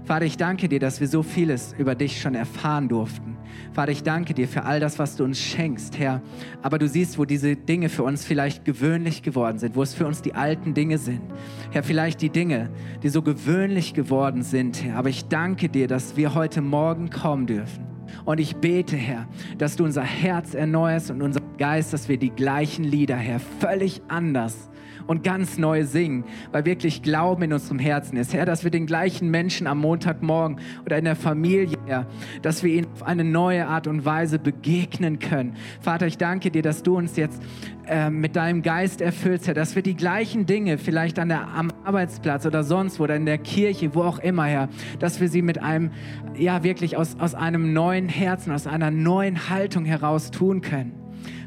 Vater, 0.05 0.27
ich 0.27 0.37
danke 0.37 0.69
dir, 0.69 0.81
dass 0.81 1.01
wir 1.01 1.09
so 1.09 1.23
vieles 1.23 1.75
über 1.79 1.95
dich 1.95 2.21
schon 2.21 2.35
erfahren 2.35 2.89
durften. 2.89 3.39
Vater, 3.73 3.91
ich 3.91 4.03
danke 4.03 4.35
dir 4.35 4.47
für 4.47 4.65
all 4.65 4.79
das, 4.79 4.99
was 4.99 5.17
du 5.17 5.25
uns 5.25 5.41
schenkst, 5.41 5.99
Herr. 5.99 6.21
Aber 6.61 6.79
du 6.79 6.87
siehst, 6.87 7.19
wo 7.19 7.25
diese 7.25 7.57
Dinge 7.57 7.89
für 7.89 8.03
uns 8.03 8.23
vielleicht 8.23 8.67
gewöhnlich 8.67 9.23
geworden 9.23 9.59
sind, 9.59 9.77
wo 9.77 9.83
es 9.83 9.95
für 9.95 10.07
uns 10.07 10.21
die 10.21 10.35
alten 10.35 10.75
Dinge 10.75 10.99
sind. 10.99 11.23
Herr, 11.71 11.83
vielleicht 11.83 12.21
die 12.21 12.29
Dinge, 12.29 12.69
die 13.03 13.09
so 13.09 13.23
gewöhnlich 13.23 13.95
geworden 13.95 14.43
sind, 14.43 14.85
Herr. 14.85 14.97
Aber 14.97 15.09
ich 15.09 15.25
danke 15.29 15.71
dir, 15.71 15.89
dass 15.89 16.19
wir 16.19 16.35
heute 16.35 16.61
Morgen 16.61 17.09
kommen 17.09 17.47
dürfen. 17.47 17.87
Und 18.27 18.41
ich 18.41 18.57
bete, 18.57 18.97
Herr, 18.97 19.27
dass 19.57 19.77
du 19.77 19.85
unser 19.85 20.03
Herz 20.03 20.53
erneuerst 20.53 21.11
und 21.11 21.23
unser 21.23 21.41
Geist, 21.57 21.95
dass 21.95 22.11
wir 22.11 22.19
die 22.19 22.31
gleichen 22.31 22.85
Lieder, 22.85 23.17
Herr, 23.17 23.41
völlig 23.41 24.03
anders 24.09 24.69
und 25.07 25.25
ganz 25.25 25.59
neu 25.59 25.85
singen, 25.85 26.25
weil 26.53 26.65
wirklich 26.65 27.03
Glauben 27.03 27.43
in 27.45 27.53
unserem 27.53 27.79
Herzen 27.79 28.17
ist. 28.17 28.35
Herr, 28.35 28.47
dass 28.47 28.65
wir 28.65 28.71
den 28.71 28.87
gleichen 28.87 29.31
Menschen 29.31 29.67
am 29.67 29.79
Montagmorgen 29.79 30.59
oder 30.85 30.99
in 30.99 31.05
der 31.05 31.17
Familie, 31.17 31.79
Herr, 31.87 32.07
dass 32.43 32.63
wir 32.63 32.73
ihnen 32.73 32.87
auf 32.93 33.03
eine 33.03 33.25
neue 33.25 33.67
Art 33.67 33.87
und 33.87 34.05
Weise 34.05 34.39
begegnen 34.39 35.19
können. 35.19 35.55
Vater, 35.81 36.07
ich 36.07 36.19
danke 36.19 36.51
dir, 36.51 36.63
dass 36.63 36.83
du 36.83 36.97
uns 36.97 37.17
jetzt 37.17 37.43
äh, 37.87 38.11
mit 38.11 38.35
deinem 38.35 38.63
Geist 38.63 39.01
erfüllst, 39.01 39.47
Herr, 39.47 39.55
dass 39.55 39.75
wir 39.77 39.83
die 39.83 39.95
gleichen 39.95 40.47
Dinge 40.47 40.79
vielleicht 40.79 41.19
an 41.19 41.29
der, 41.29 41.49
am 41.49 41.71
Arbeitsplatz 41.85 42.47
oder 42.47 42.65
sonst 42.65 42.99
wo 42.99 43.05
oder 43.05 43.17
in 43.17 43.27
der 43.27 43.39
Kirche, 43.39 43.95
wo 43.95 44.03
auch 44.03 44.19
immer, 44.19 44.47
Herr, 44.47 44.69
dass 44.99 45.21
wir 45.21 45.29
sie 45.29 45.43
mit 45.43 45.63
einem, 45.63 45.91
ja, 46.37 46.65
wirklich 46.65 46.97
aus, 46.97 47.17
aus 47.21 47.35
einem 47.35 47.73
neuen 47.73 48.09
Herzen, 48.09 48.53
aus 48.53 48.67
einer 48.67 48.91
neuen 48.91 49.51
Haltung 49.51 49.85
heraus 49.85 50.31
tun 50.31 50.63
können. 50.63 50.93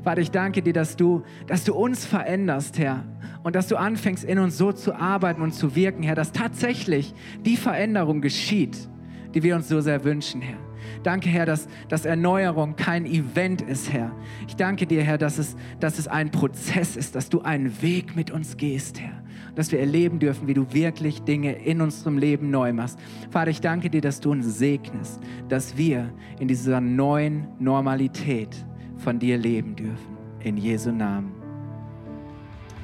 Vater, 0.04 0.22
ich 0.22 0.32
danke 0.32 0.62
dir, 0.62 0.74
dass 0.74 0.96
du, 0.96 1.24
dass 1.48 1.64
du 1.64 1.74
uns 1.74 2.06
veränderst, 2.06 2.80
Herr. 2.80 3.04
Und 3.48 3.56
dass 3.56 3.70
du 3.70 3.78
anfängst, 3.78 4.26
in 4.26 4.40
uns 4.40 4.58
so 4.58 4.74
zu 4.74 4.94
arbeiten 4.94 5.42
und 5.42 5.54
zu 5.54 5.74
wirken, 5.74 6.04
Herr, 6.04 6.16
dass 6.16 6.34
tatsächlich 6.34 7.14
die 7.46 7.56
Veränderung 7.56 8.20
geschieht, 8.20 8.90
die 9.34 9.42
wir 9.42 9.56
uns 9.56 9.70
so 9.70 9.80
sehr 9.80 10.04
wünschen, 10.04 10.42
Herr. 10.42 10.58
Danke, 11.02 11.30
Herr, 11.30 11.46
dass, 11.46 11.70
dass 11.88 12.04
Erneuerung 12.04 12.76
kein 12.76 13.06
Event 13.06 13.62
ist, 13.62 13.94
Herr. 13.94 14.12
Ich 14.50 14.58
danke 14.58 14.86
dir, 14.86 15.02
Herr, 15.02 15.18
dass 15.18 15.38
es, 15.38 15.56
dass 15.80 15.98
es 15.98 16.10
ein 16.10 16.30
Prozess 16.30 16.98
ist, 16.98 17.16
dass 17.16 17.30
du 17.30 17.40
einen 17.40 17.82
Weg 17.82 18.18
mit 18.18 18.32
uns 18.32 18.58
gehst, 18.58 19.00
Herr. 19.00 19.24
Dass 19.56 19.72
wir 19.72 19.80
erleben 19.80 20.20
dürfen, 20.20 20.50
wie 20.50 20.54
du 20.54 20.74
wirklich 20.74 21.22
Dinge 21.22 21.54
in 21.54 21.80
unserem 21.80 22.18
Leben 22.18 22.50
neu 22.50 22.74
machst. 22.74 23.00
Vater, 23.32 23.50
ich 23.50 23.62
danke 23.62 23.90
dir, 23.90 24.02
dass 24.02 24.20
du 24.20 24.32
uns 24.32 24.58
segnest, 24.58 25.22
dass 25.48 25.78
wir 25.78 26.12
in 26.42 26.50
dieser 26.50 26.82
neuen 26.82 27.48
Normalität 27.60 28.54
von 28.98 29.20
dir 29.20 29.38
leben 29.38 29.74
dürfen. 29.78 30.18
In 30.42 30.58
Jesu 30.58 30.92
Namen. 30.92 31.37